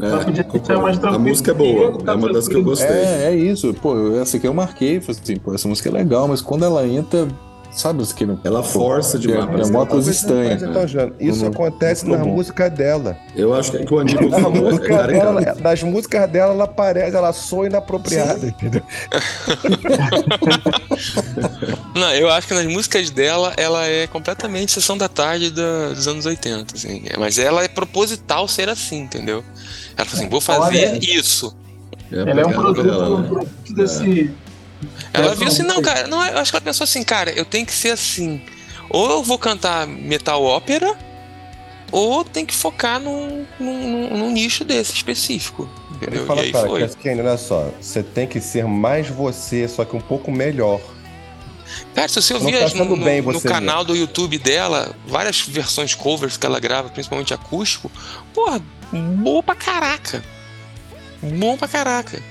Ela 0.00 0.24
podia 0.24 0.46
É, 0.46 1.08
a 1.08 1.18
música 1.18 1.50
é 1.50 1.54
boa, 1.54 1.98
é 2.06 2.12
uma 2.12 2.32
das 2.32 2.46
que 2.46 2.54
eu 2.54 2.62
gostei. 2.62 2.86
É, 2.88 3.24
é 3.24 3.34
isso. 3.34 3.74
Pô, 3.74 3.96
eu- 3.96 4.22
essa 4.22 4.36
aqui 4.36 4.46
eu 4.46 4.54
marquei, 4.54 5.00
falei 5.00 5.20
assim, 5.20 5.36
pô, 5.36 5.52
essa 5.52 5.66
música 5.66 5.88
é 5.88 5.92
legal, 5.92 6.28
mas 6.28 6.40
quando 6.40 6.64
ela 6.64 6.86
entra, 6.86 7.26
sabe 7.70 8.02
isso 8.02 8.14
que 8.14 8.24
não. 8.26 8.38
Ela 8.44 8.62
força 8.62 9.16
é, 9.16 9.20
demais. 9.20 9.68
É 9.68 9.72
uma 9.72 9.86
coisa 9.86 10.10
estranha. 10.10 10.58
Jano, 10.86 11.14
isso 11.20 11.46
acontece 11.46 12.06
não 12.06 12.18
na 12.18 12.24
música 12.24 12.68
dela. 12.70 13.16
Eu 13.36 13.54
acho 13.54 13.72
que 13.72 13.92
o 13.94 13.98
Aníbal 13.98 14.28
Na 14.28 14.38
é 14.38 14.48
música 14.50 15.06
dela, 15.06 15.40
das 15.54 15.82
músicas 15.82 16.30
dela, 16.30 16.52
ela 16.54 16.66
parece, 16.66 17.16
ela 17.16 17.32
soa 17.32 17.66
inapropriada, 17.66 18.46
entendeu? 18.46 18.82
Não, 21.94 22.12
eu 22.14 22.28
acho 22.30 22.46
que 22.48 22.54
nas 22.54 22.66
músicas 22.66 23.10
dela, 23.10 23.52
ela 23.56 23.86
é 23.86 24.06
completamente 24.06 24.72
sessão 24.72 24.96
da 24.96 25.08
tarde 25.08 25.50
da- 25.50 25.88
dos 25.90 26.06
anos 26.06 26.26
80, 26.26 26.74
assim. 26.74 27.02
É, 27.06 27.16
Mas 27.18 27.38
ela 27.38 27.62
é 27.62 27.68
proposital 27.68 28.46
ser 28.48 28.68
assim, 28.68 29.00
entendeu? 29.00 29.42
Ela 29.96 30.06
fala 30.06 30.20
assim, 30.20 30.28
vou 30.28 30.40
fazer 30.40 30.88
Olha. 30.90 30.98
isso. 31.02 31.56
É 32.12 32.18
Ela 32.20 32.40
é 32.40 32.46
um 32.46 32.52
produto, 32.52 32.82
dela, 32.82 33.08
um 33.10 33.20
né? 33.20 33.28
produto 33.28 33.74
desse. 33.74 34.30
Ela 35.12 35.32
É, 35.32 35.34
viu 35.34 35.48
assim, 35.48 35.62
não 35.62 35.82
cara, 35.82 36.06
não, 36.06 36.24
eu 36.24 36.38
acho 36.38 36.50
que 36.52 36.56
ela 36.56 36.64
pensou 36.64 36.84
assim, 36.84 37.02
cara, 37.02 37.30
eu 37.32 37.44
tenho 37.44 37.66
que 37.66 37.72
ser 37.72 37.90
assim. 37.90 38.40
Ou 38.90 39.10
eu 39.10 39.22
vou 39.22 39.38
cantar 39.38 39.86
metal 39.86 40.42
ópera, 40.42 40.96
ou 41.90 42.24
tem 42.24 42.44
que 42.46 42.54
focar 42.54 43.00
num, 43.00 43.44
num, 43.58 44.16
num- 44.16 44.30
nicho 44.30 44.64
desse 44.64 44.92
específico. 44.94 45.68
Entendeu? 45.90 46.26
Fala, 46.26 46.42
e 46.42 46.44
aí 46.46 46.52
cara, 46.52 46.68
foi. 46.68 46.80
Casquinha, 46.82 47.16
olha 47.18 47.36
só, 47.36 47.70
você 47.80 48.02
tem 48.02 48.26
que 48.26 48.40
ser 48.40 48.64
mais 48.66 49.08
você, 49.08 49.66
só 49.66 49.84
que 49.84 49.96
um 49.96 50.00
pouco 50.00 50.30
melhor. 50.30 50.80
Cara, 51.94 52.08
se 52.08 52.14
você 52.22 52.34
ouvir 52.34 52.58
tá 52.58 52.64
as- 52.66 52.74
no, 52.74 52.84
no- 52.84 53.04
bem 53.04 53.20
no 53.20 53.32
você 53.32 53.48
canal 53.48 53.84
do 53.84 53.94
YouTube 53.96 54.38
dela, 54.38 54.94
várias 55.06 55.40
versões 55.40 55.94
covers 55.94 56.36
que 56.36 56.46
ela 56.46 56.60
grava, 56.60 56.88
principalmente 56.88 57.34
acústico, 57.34 57.90
porra, 58.32 58.62
boa 58.92 59.42
pra 59.42 59.54
caraca. 59.54 60.22
Bom 61.22 61.56
pra 61.58 61.66
caraca. 61.68 62.22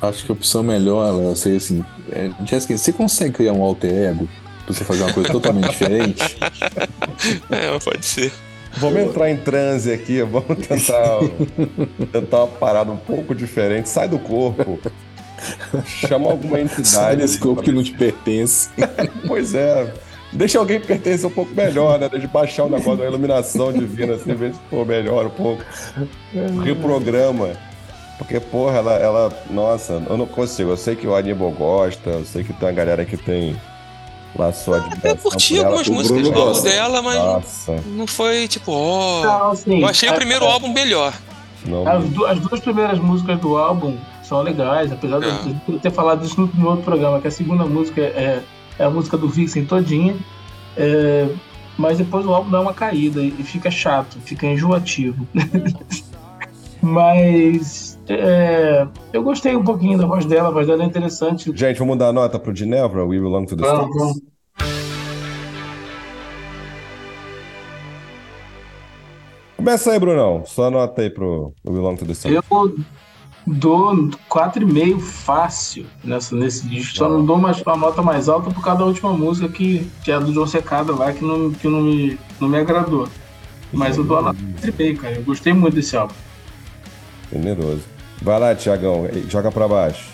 Acho 0.00 0.24
que 0.24 0.30
a 0.30 0.34
opção 0.34 0.62
melhor 0.62 1.08
ela 1.08 1.34
seria 1.34 1.58
assim: 1.58 1.84
é, 2.12 2.30
Jessica, 2.46 2.76
você 2.76 2.92
consegue 2.92 3.34
criar 3.34 3.52
um 3.52 3.62
alter 3.62 3.92
ego 3.92 4.28
pra 4.64 4.74
você 4.74 4.84
fazer 4.84 5.02
uma 5.02 5.12
coisa 5.12 5.30
totalmente 5.30 5.70
diferente? 5.70 6.36
É, 7.50 7.76
pode 7.80 8.06
ser. 8.06 8.32
Vamos 8.76 9.00
entrar 9.00 9.28
em 9.28 9.36
transe 9.36 9.92
aqui, 9.92 10.22
vamos 10.22 10.56
tentar, 10.68 11.18
tentar 12.12 12.44
uma 12.44 12.46
parada 12.46 12.92
um 12.92 12.96
pouco 12.96 13.34
diferente. 13.34 13.88
Sai 13.88 14.08
do 14.08 14.20
corpo. 14.20 14.78
Chama 15.84 16.30
alguma 16.30 16.58
Sai 16.58 16.62
entidade. 16.62 17.16
desse 17.16 17.38
corpo 17.40 17.60
que 17.62 17.72
não 17.72 17.82
te 17.82 17.92
pertence. 17.92 18.68
Pois 19.26 19.52
é. 19.54 19.92
Deixa 20.32 20.58
alguém 20.58 20.78
que 20.78 20.86
pertence 20.86 21.26
um 21.26 21.30
pouco 21.30 21.52
melhor, 21.54 21.98
né? 21.98 22.08
Deixa 22.08 22.26
eu 22.26 22.30
baixar 22.30 22.64
o 22.64 22.68
negócio 22.68 22.96
da 22.96 23.06
iluminação 23.06 23.72
divina, 23.72 24.14
assim, 24.14 24.34
ver 24.34 24.52
se 24.52 24.60
for 24.70 24.86
melhor 24.86 25.26
um 25.26 25.30
pouco. 25.30 25.64
Reprograma. 26.62 27.56
Porque, 28.18 28.40
porra, 28.40 28.78
ela, 28.78 28.92
ela. 28.94 29.42
Nossa, 29.48 30.02
eu 30.10 30.16
não 30.18 30.26
consigo. 30.26 30.70
Eu 30.70 30.76
sei 30.76 30.96
que 30.96 31.06
o 31.06 31.14
Aníbal 31.14 31.50
gosta, 31.52 32.10
eu 32.10 32.24
sei 32.24 32.42
que 32.42 32.52
tem 32.52 32.68
uma 32.68 32.74
galera 32.74 33.04
que 33.04 33.16
tem 33.16 33.56
lá 34.36 34.52
sua 34.52 34.76
admiração 34.78 35.10
Eu 35.10 35.16
curti 35.16 35.56
ela. 35.56 35.66
algumas 35.66 35.88
músicas 35.88 36.22
Bruno 36.22 36.36
novas 36.36 36.56
gosta. 36.58 36.68
dela, 36.70 37.00
mas 37.02 37.16
Nossa, 37.16 37.76
não 37.86 38.06
foi 38.06 38.48
tipo, 38.48 38.72
ó. 38.72 39.22
Não, 39.22 39.50
assim, 39.52 39.80
Eu 39.80 39.86
achei 39.88 40.08
o 40.08 40.12
é- 40.12 40.16
primeiro 40.16 40.44
é- 40.44 40.50
álbum 40.50 40.72
melhor. 40.72 41.14
não. 41.64 41.86
As, 41.88 42.04
du- 42.08 42.26
as 42.26 42.38
duas 42.40 42.60
primeiras 42.60 42.98
músicas 42.98 43.38
do 43.40 43.56
álbum 43.56 43.96
são 44.22 44.42
legais, 44.42 44.90
apesar 44.92 45.20
de 45.20 45.26
É. 45.26 45.28
eu 45.30 45.54
ter- 45.74 45.80
ter 45.80 45.90
falado 45.92 46.24
isso 46.26 46.40
no, 46.40 46.46
no 46.54 46.68
outro 46.70 46.84
programa, 46.84 47.20
que 47.20 47.28
a 47.28 47.30
segunda 47.30 47.64
música 47.64 48.00
é, 48.00 48.42
é 48.78 48.84
a 48.84 48.90
música 48.90 49.16
do 49.16 49.28
Vixen 49.28 49.64
todinha. 49.64 50.16
É, 50.76 51.28
mas 51.78 51.98
depois 51.98 52.26
o 52.26 52.34
álbum 52.34 52.50
dá 52.50 52.60
uma 52.60 52.74
caída 52.74 53.22
e 53.22 53.30
fica 53.44 53.70
chato, 53.70 54.18
fica 54.24 54.44
enjoativo. 54.46 55.26
mas 56.82 57.87
é, 58.08 58.88
eu 59.12 59.22
gostei 59.22 59.54
um 59.54 59.62
pouquinho 59.62 59.98
da 59.98 60.06
voz 60.06 60.24
dela, 60.24 60.48
a 60.48 60.50
voz 60.50 60.66
dela 60.66 60.82
é 60.82 60.86
interessante. 60.86 61.52
Gente, 61.54 61.78
vamos 61.78 61.98
dar 61.98 62.12
nota 62.12 62.38
pro 62.38 62.54
Ginevra, 62.54 63.04
We 63.04 63.18
Belong 63.18 63.44
to 63.44 63.56
the 63.56 63.64
Stars. 63.64 63.94
vamos. 63.94 64.22
Começa 69.56 69.92
aí, 69.92 69.98
Brunão. 69.98 70.44
Só 70.46 70.70
nota 70.70 71.02
aí 71.02 71.10
pro 71.10 71.52
We 71.66 71.72
Belong 71.74 71.96
to 71.96 72.06
the 72.06 72.12
Stars. 72.12 72.34
Eu 72.34 72.74
dou 73.46 73.94
4,5 74.30 75.00
fácil 75.00 75.86
nessa, 76.02 76.34
nesse 76.34 76.66
disco. 76.66 76.96
Só 76.96 77.08
não 77.08 77.24
dou 77.24 77.36
mais, 77.36 77.60
uma 77.60 77.76
nota 77.76 78.00
mais 78.00 78.28
alta 78.28 78.50
por 78.50 78.62
causa 78.62 78.80
da 78.80 78.86
última 78.86 79.12
música 79.12 79.48
que, 79.48 79.86
que 80.02 80.10
é 80.10 80.14
a 80.14 80.18
do 80.18 80.32
João 80.32 80.46
Secada 80.46 80.94
lá, 80.94 81.12
que 81.12 81.24
não, 81.24 81.50
que 81.50 81.68
não, 81.68 81.82
me, 81.82 82.18
não 82.40 82.48
me 82.48 82.58
agradou. 82.58 83.08
Mas 83.70 83.98
eu 83.98 84.04
dou 84.04 84.18
a 84.18 84.22
nota 84.22 84.38
4,5, 84.62 84.96
cara. 84.96 85.14
Eu 85.16 85.24
gostei 85.24 85.52
muito 85.52 85.74
desse 85.74 85.96
álbum. 85.96 86.14
Generoso. 87.30 87.97
Vai 88.22 88.38
lá, 88.40 88.54
Tiagão. 88.54 89.08
Joga 89.28 89.50
pra 89.50 89.68
baixo. 89.68 90.08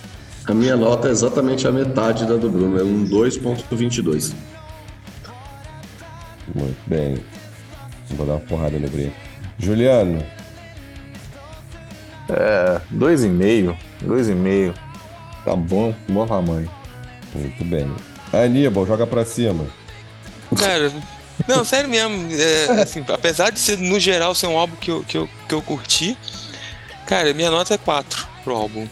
A 0.47 0.53
minha 0.53 0.77
nota 0.77 1.09
é 1.09 1.11
exatamente 1.11 1.67
a 1.67 1.73
metade 1.73 2.27
da 2.27 2.37
do 2.37 2.51
Bruno, 2.51 2.79
é 2.79 2.83
um 2.85 3.05
2.22. 3.07 4.33
Muito 6.55 6.77
bem. 6.87 7.19
Vou 8.11 8.27
dar 8.27 8.35
uma 8.35 8.41
porrada 8.41 8.79
no 8.79 8.89
brinco. 8.89 9.15
Juliano, 9.59 10.23
É, 12.29 12.81
dois 12.91 13.23
e 13.25 13.29
meio, 13.29 13.77
dois 14.01 14.29
e 14.29 14.35
meio. 14.35 14.75
Tá 15.45 15.55
bom, 15.57 15.95
bom 16.09 16.27
tamanho. 16.27 16.71
muito 17.35 17.65
bem. 17.65 17.91
Aníbal, 18.33 18.87
joga 18.87 19.07
pra 19.07 19.25
cima. 19.25 19.65
Cara, 20.59 20.91
não, 21.49 21.65
sério 21.65 21.89
mesmo. 21.89 22.29
é, 22.33 22.83
assim, 22.83 23.05
apesar 23.09 23.51
de 23.51 23.59
ser, 23.59 23.79
no 23.79 23.99
geral, 24.01 24.35
ser 24.35 24.47
um 24.49 24.59
álbum 24.59 24.77
que 24.77 24.91
eu, 24.91 25.03
que 25.05 25.17
eu, 25.19 25.29
que 25.49 25.55
eu 25.55 25.63
curti, 25.63 26.17
cara, 27.07 27.33
minha 27.35 27.51
nota 27.51 27.75
é 27.75 27.79
4 27.79 28.27
pro 28.43 28.55
álbum. 28.55 28.87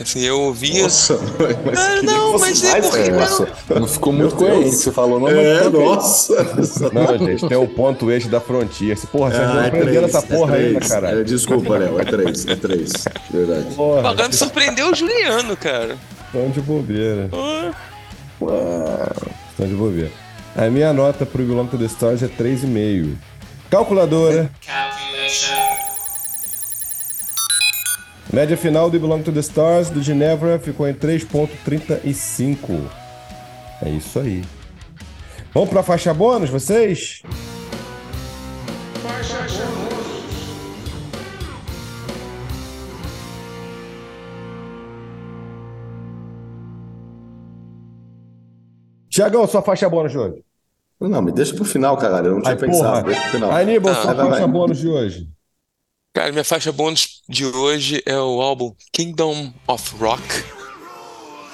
Assim, 0.00 0.22
eu 0.22 0.40
ouvi. 0.40 0.82
Nossa, 0.82 1.16
mas 1.64 1.78
Ah, 1.78 2.02
não, 2.02 2.36
mas 2.36 2.64
é 2.64 2.80
porque-. 2.80 3.10
Nossa, 3.12 3.48
não 3.78 3.86
ficou 3.86 4.12
muito 4.12 4.34
coerente. 4.34 4.74
Você 4.74 4.90
falou, 4.90 5.20
não, 5.20 5.28
mas 5.28 5.36
É, 5.36 5.68
nossa. 5.68 6.90
Não, 6.92 7.18
gente, 7.26 7.46
tem 7.46 7.56
o 7.56 7.68
ponto 7.68 8.10
eixo 8.10 8.28
da 8.28 8.40
Frontier. 8.40 8.98
Porra, 9.12 9.30
vocês 9.30 9.48
não 9.48 9.60
Ah, 9.60 9.64
é 9.64 9.68
aprenderam 9.68 10.06
essa 10.08 10.20
porra 10.22 10.56
é 10.56 10.66
ainda, 10.66 10.80
caralho. 10.80 11.20
É, 11.20 11.22
desculpa, 11.24 11.78
Léo, 11.78 12.00
é 12.00 12.04
3, 12.04 12.46
é 12.46 12.56
3. 12.56 12.92
Verdade. 13.30 13.74
Porra, 13.76 14.10
Agora 14.10 14.26
me 14.28 14.34
surpreendeu 14.34 14.90
o 14.90 14.94
Juliano, 14.96 15.56
cara. 15.56 15.96
estão 16.26 16.50
de 16.50 16.60
bobeira. 16.60 17.28
Pô, 18.40 18.48
Estão 19.50 19.68
de 19.68 19.74
bobeira. 19.74 20.10
A 20.56 20.68
minha 20.70 20.92
nota 20.92 21.24
pro 21.24 21.44
to 21.66 21.78
the 21.78 21.84
Stars 21.84 22.20
é 22.20 22.26
3,5. 22.26 23.14
Calculadora. 23.70 24.50
Média 28.32 28.56
final 28.56 28.90
do 28.90 28.98
Belong 28.98 29.22
to 29.22 29.30
the 29.32 29.40
Stars 29.40 29.90
do 29.90 30.02
Ginevra 30.02 30.58
ficou 30.58 30.88
em 30.88 30.94
3,35. 30.94 32.80
É 33.82 33.90
isso 33.90 34.18
aí. 34.18 34.42
Vamos 35.52 35.68
pra 35.70 35.82
faixa 35.82 36.12
bônus, 36.12 36.50
vocês? 36.50 37.22
Tiagão, 49.08 49.46
sua 49.46 49.62
faixa 49.62 49.88
bônus 49.88 50.12
de 50.12 50.18
hoje. 50.18 50.44
Não, 51.00 51.20
me 51.22 51.32
deixa 51.32 51.54
pro 51.54 51.64
final, 51.64 51.96
caralho. 51.96 52.28
Eu 52.28 52.34
não 52.34 52.40
tinha 52.42 52.54
Ai, 52.54 52.58
pensado. 52.58 52.82
porra. 52.88 53.02
Deixa 53.02 53.20
pro 53.22 53.30
final. 53.30 53.50
Aníbal, 53.52 53.92
Ah, 53.92 53.94
sua 53.96 54.14
vai, 54.14 54.26
faixa 54.26 54.40
vai. 54.40 54.48
bônus 54.48 54.78
de 54.78 54.88
hoje. 54.88 55.28
Cara, 56.14 56.30
minha 56.30 56.44
faixa 56.44 56.70
bônus 56.70 57.22
de 57.28 57.44
hoje 57.44 58.00
é 58.06 58.16
o 58.16 58.40
álbum 58.40 58.72
Kingdom 58.92 59.52
of 59.66 59.96
Rock, 59.96 60.22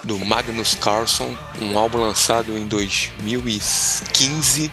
do 0.04 0.18
Magnus 0.18 0.74
Carlson, 0.74 1.34
um 1.62 1.78
álbum 1.78 1.96
lançado 1.96 2.58
em 2.58 2.66
2015. 2.66 4.70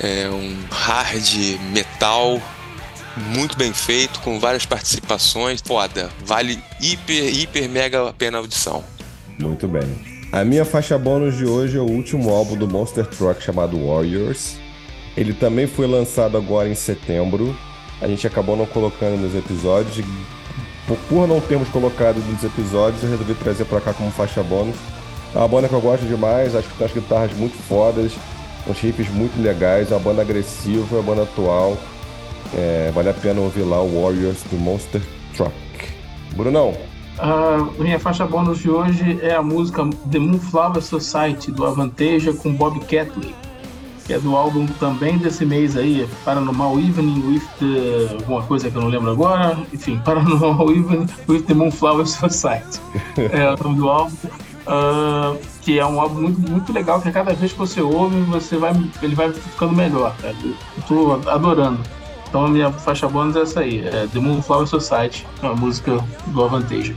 É 0.00 0.30
um 0.30 0.56
hard 0.70 1.60
metal 1.74 2.40
muito 3.34 3.54
bem 3.58 3.70
feito, 3.74 4.18
com 4.20 4.40
várias 4.40 4.64
participações. 4.64 5.60
Foda, 5.60 6.08
vale 6.24 6.58
hiper, 6.80 7.38
hiper, 7.38 7.68
mega 7.68 8.08
a 8.08 8.14
pena 8.14 8.38
a 8.38 8.40
audição. 8.40 8.82
Muito 9.38 9.68
bem. 9.68 9.82
A 10.32 10.42
minha 10.42 10.64
faixa 10.64 10.96
bônus 10.96 11.36
de 11.36 11.44
hoje 11.44 11.76
é 11.76 11.82
o 11.82 11.86
último 11.86 12.30
álbum 12.30 12.56
do 12.56 12.66
Monster 12.66 13.04
Truck 13.04 13.42
chamado 13.42 13.86
Warriors. 13.86 14.56
Ele 15.18 15.34
também 15.34 15.66
foi 15.66 15.86
lançado 15.86 16.38
agora 16.38 16.66
em 16.66 16.74
setembro. 16.74 17.54
A 18.00 18.06
gente 18.06 18.26
acabou 18.26 18.56
não 18.56 18.66
colocando 18.66 19.20
nos 19.20 19.34
episódios. 19.34 20.04
Por, 21.08 21.28
não 21.28 21.40
termos 21.40 21.68
colocado 21.68 22.16
nos 22.16 22.42
episódios, 22.42 23.02
eu 23.02 23.10
resolvi 23.10 23.34
trazer 23.34 23.64
pra 23.64 23.80
cá 23.80 23.92
como 23.92 24.10
faixa 24.10 24.42
bônus. 24.42 24.76
É 25.34 25.38
uma 25.38 25.46
banda 25.46 25.68
que 25.68 25.74
eu 25.74 25.80
gosto 25.80 26.04
demais, 26.04 26.56
acho 26.56 26.68
que 26.68 26.76
tem 26.76 26.86
as 26.86 26.92
guitarras 26.92 27.32
muito 27.34 27.56
fodas, 27.56 28.12
uns 28.66 28.80
riffs 28.80 29.08
muito 29.10 29.40
legais, 29.40 29.92
é 29.92 29.94
uma 29.94 30.00
banda 30.00 30.22
agressiva, 30.22 30.96
é 30.96 30.98
uma 30.98 31.02
banda 31.02 31.22
atual. 31.22 31.76
É, 32.52 32.90
vale 32.92 33.10
a 33.10 33.14
pena 33.14 33.40
ouvir 33.40 33.62
lá 33.62 33.80
o 33.80 34.02
Warriors 34.02 34.42
do 34.50 34.56
Monster 34.56 35.00
Truck. 35.36 35.52
Brunão, 36.34 36.74
A 37.18 37.68
minha 37.78 37.98
faixa 38.00 38.26
bônus 38.26 38.58
de 38.58 38.70
hoje 38.70 39.18
é 39.22 39.34
a 39.34 39.42
música 39.42 39.84
The 40.10 40.18
Moonflower 40.18 40.80
Society, 40.80 41.52
do 41.52 41.66
Avanteja, 41.66 42.32
com 42.32 42.52
Bob 42.52 42.80
Catley, 42.80 43.34
que 44.06 44.12
é 44.12 44.18
do 44.18 44.36
álbum 44.36 44.66
também 44.78 45.18
desse 45.18 45.44
mês 45.44 45.76
aí, 45.76 46.08
Paranormal 46.24 46.78
Evening 46.78 47.22
with 47.26 47.42
the... 47.58 48.14
alguma 48.14 48.42
coisa 48.42 48.70
que 48.70 48.76
eu 48.76 48.82
não 48.82 48.88
lembro 48.88 49.10
agora, 49.10 49.58
enfim, 49.72 49.98
Paranormal 50.04 50.70
Evening 50.70 51.06
with 51.28 51.42
the 51.42 51.54
Moonflower 51.54 52.06
Society. 52.06 52.80
é 53.16 53.54
o 53.54 53.62
nome 53.62 53.76
do 53.76 53.88
álbum. 53.88 54.16
Ah, 54.66 55.34
que 55.62 55.78
é 55.78 55.86
um 55.86 56.00
álbum 56.00 56.22
muito, 56.22 56.50
muito 56.50 56.72
legal, 56.72 57.00
que 57.00 57.10
cada 57.10 57.32
vez 57.34 57.52
que 57.52 57.58
você 57.58 57.80
ouve, 57.80 58.20
você 58.22 58.56
vai, 58.56 58.72
ele 59.02 59.14
vai 59.14 59.32
ficando 59.32 59.72
melhor. 59.72 60.14
Cara. 60.20 60.34
Eu 60.44 60.82
tô 60.86 61.28
adorando. 61.28 61.80
Então 62.28 62.46
a 62.46 62.48
minha 62.48 62.70
faixa 62.70 63.08
bônus 63.08 63.34
é 63.34 63.40
essa 63.40 63.60
aí, 63.60 63.84
é 63.84 64.06
The 64.06 64.20
Moonflower 64.20 64.66
Society, 64.66 65.26
uma 65.42 65.54
música 65.56 65.98
do 66.28 66.44
Avanteja. 66.44 66.94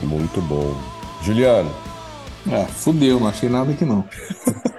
muito 0.00 0.40
bom. 0.42 0.76
Juliano. 1.22 1.70
Ah, 2.48 2.66
fudeu, 2.66 3.18
não 3.18 3.26
achei 3.26 3.48
nada 3.48 3.72
aqui 3.72 3.84
não. 3.84 4.04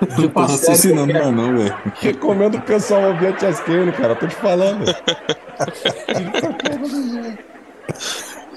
Não 0.00 0.08
tô 0.08 0.22
Tipo, 0.22 0.40
raciocinando 0.40 1.12
mais 1.12 1.34
não, 1.34 1.56
velho. 1.56 1.76
Recomendo 2.00 2.56
o 2.56 2.62
pessoal 2.62 3.10
ouvir 3.10 3.28
a 3.28 3.38
Chess 3.38 3.60
Kane, 3.60 3.92
cara. 3.92 4.14
Tô 4.14 4.26
te 4.26 4.34
falando. 4.34 4.84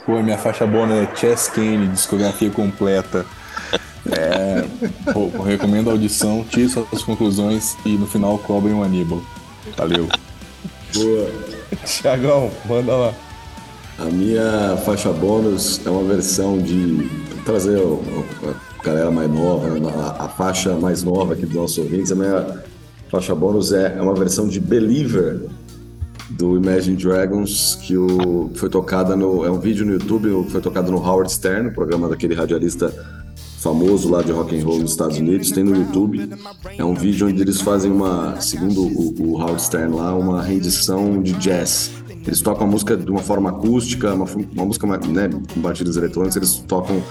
Pô, 0.06 0.22
minha 0.22 0.38
faixa 0.38 0.66
bônus 0.66 0.96
é 0.96 1.16
Chess 1.16 1.50
Kane, 1.50 1.88
discografia 1.88 2.50
completa. 2.50 3.26
É, 4.12 4.66
pô, 5.14 5.30
recomendo 5.44 5.90
a 5.90 5.94
audição, 5.94 6.44
tire 6.50 6.68
suas 6.70 7.04
conclusões 7.04 7.78
e 7.86 7.90
no 7.98 8.08
final 8.08 8.38
cobrem 8.40 8.74
um 8.74 8.84
Aníbal. 8.84 9.22
Valeu. 9.78 10.08
Boa. 10.94 11.30
Tiagão, 11.86 12.52
manda 12.66 12.96
lá. 12.96 13.14
A 14.00 14.06
minha 14.06 14.78
faixa 14.86 15.12
bônus 15.12 15.86
é 15.86 15.90
uma 15.90 16.04
versão 16.04 16.58
de 16.58 17.10
trazer 17.50 17.80
o- 17.80 18.00
a 18.80 18.84
galera 18.84 19.10
mais 19.10 19.30
nova, 19.30 19.68
né, 19.70 19.92
a, 19.96 20.26
a 20.26 20.30
faixa 20.30 20.76
mais 20.76 21.04
nova 21.04 21.34
aqui 21.34 21.46
dos 21.48 21.56
nossos 21.56 21.78
ouvintes. 21.80 22.12
A 22.12 22.16
minha 22.16 22.60
faixa 23.10 23.34
bônus 23.34 23.72
é, 23.74 23.96
é 23.98 24.02
uma 24.02 24.14
versão 24.14 24.48
de 24.48 24.60
Believer 24.60 25.42
do 26.30 26.56
Imagine 26.56 26.96
Dragons 26.96 27.76
que 27.82 27.98
o, 27.98 28.52
foi 28.54 28.70
tocada 28.70 29.16
no 29.16 29.44
é 29.44 29.50
um 29.50 29.60
vídeo 29.60 29.84
no 29.84 29.94
YouTube 29.94 30.48
foi 30.52 30.62
tocado 30.62 30.92
no 30.92 31.00
Howard 31.00 31.32
Stern, 31.32 31.72
programa 31.72 32.08
daquele 32.08 32.36
radialista 32.36 32.94
famoso 33.60 34.10
lá 34.10 34.22
de 34.22 34.32
rock 34.32 34.58
and 34.58 34.64
roll 34.64 34.80
nos 34.80 34.92
Estados 34.92 35.18
Unidos, 35.18 35.52
tem 35.52 35.64
no 35.66 35.76
YouTube. 35.76 36.30
É 36.78 36.86
um 36.86 36.94
vídeo 36.94 37.28
onde 37.28 37.42
eles 37.42 37.60
fazem 37.60 37.92
uma, 37.92 38.40
segundo 38.40 38.84
o, 38.84 39.14
o 39.20 39.34
Howard 39.42 39.62
Stern 39.62 39.94
lá, 39.96 40.16
uma 40.16 40.42
rendição 40.42 41.22
de 41.22 41.34
jazz. 41.34 41.92
Eles 42.30 42.42
tocam 42.42 42.68
a 42.68 42.70
música 42.70 42.96
de 42.96 43.10
uma 43.10 43.24
forma 43.24 43.50
acústica, 43.50 44.14
uma, 44.14 44.26
uma 44.54 44.66
música 44.66 44.86
né, 44.86 45.28
com 45.52 45.60
batidas 45.60 45.98
eletrônicas, 45.98 46.36
eles 46.36 46.64
tocam 46.68 47.02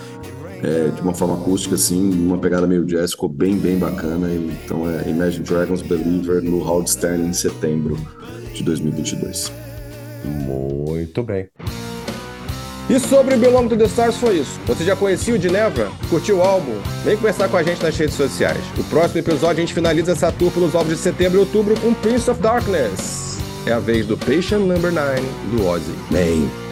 é, 0.62 0.90
de 0.94 1.02
uma 1.02 1.12
forma 1.12 1.34
acústica, 1.34 1.74
assim, 1.74 2.24
uma 2.24 2.38
pegada 2.38 2.68
meio 2.68 2.84
jazz, 2.84 3.10
ficou 3.10 3.28
bem, 3.28 3.56
bem 3.56 3.76
bacana. 3.76 4.28
Então 4.32 4.88
é 4.88 5.10
Imagine 5.10 5.44
Dragons 5.44 5.82
Believer 5.82 6.40
no 6.40 6.58
Howard 6.64 6.88
Stern 6.88 7.26
em 7.26 7.32
setembro 7.32 7.98
de 8.54 8.62
2022. 8.62 9.50
Muito 10.24 11.24
bem. 11.24 11.48
E 12.88 13.00
sobre 13.00 13.36
Belong 13.36 13.66
to 13.66 13.76
the 13.76 13.86
Stars 13.86 14.18
foi 14.18 14.36
isso. 14.38 14.60
Você 14.68 14.84
já 14.84 14.94
conhecia 14.94 15.34
o 15.34 15.36
Ginevra? 15.36 15.90
Curtiu 16.08 16.36
o 16.36 16.42
álbum? 16.42 16.74
Vem 17.04 17.16
conversar 17.16 17.48
com 17.48 17.56
a 17.56 17.62
gente 17.64 17.82
nas 17.82 17.96
redes 17.96 18.14
sociais. 18.14 18.62
O 18.78 18.84
próximo 18.84 19.18
episódio 19.18 19.56
a 19.56 19.66
gente 19.66 19.74
finaliza 19.74 20.12
essa 20.12 20.30
tour 20.30 20.52
pelos 20.52 20.76
álbuns 20.76 20.94
de 20.94 21.02
setembro 21.02 21.38
e 21.38 21.40
outubro 21.40 21.74
com 21.80 21.92
Prince 21.92 22.30
of 22.30 22.40
Darkness. 22.40 23.27
É 23.68 23.72
a 23.72 23.78
vez 23.78 24.06
do 24.06 24.16
Patient 24.16 24.62
Number 24.62 24.90
9 24.90 25.20
do 25.50 25.66
Ozzy. 25.66 25.92
Bem. 26.10 26.67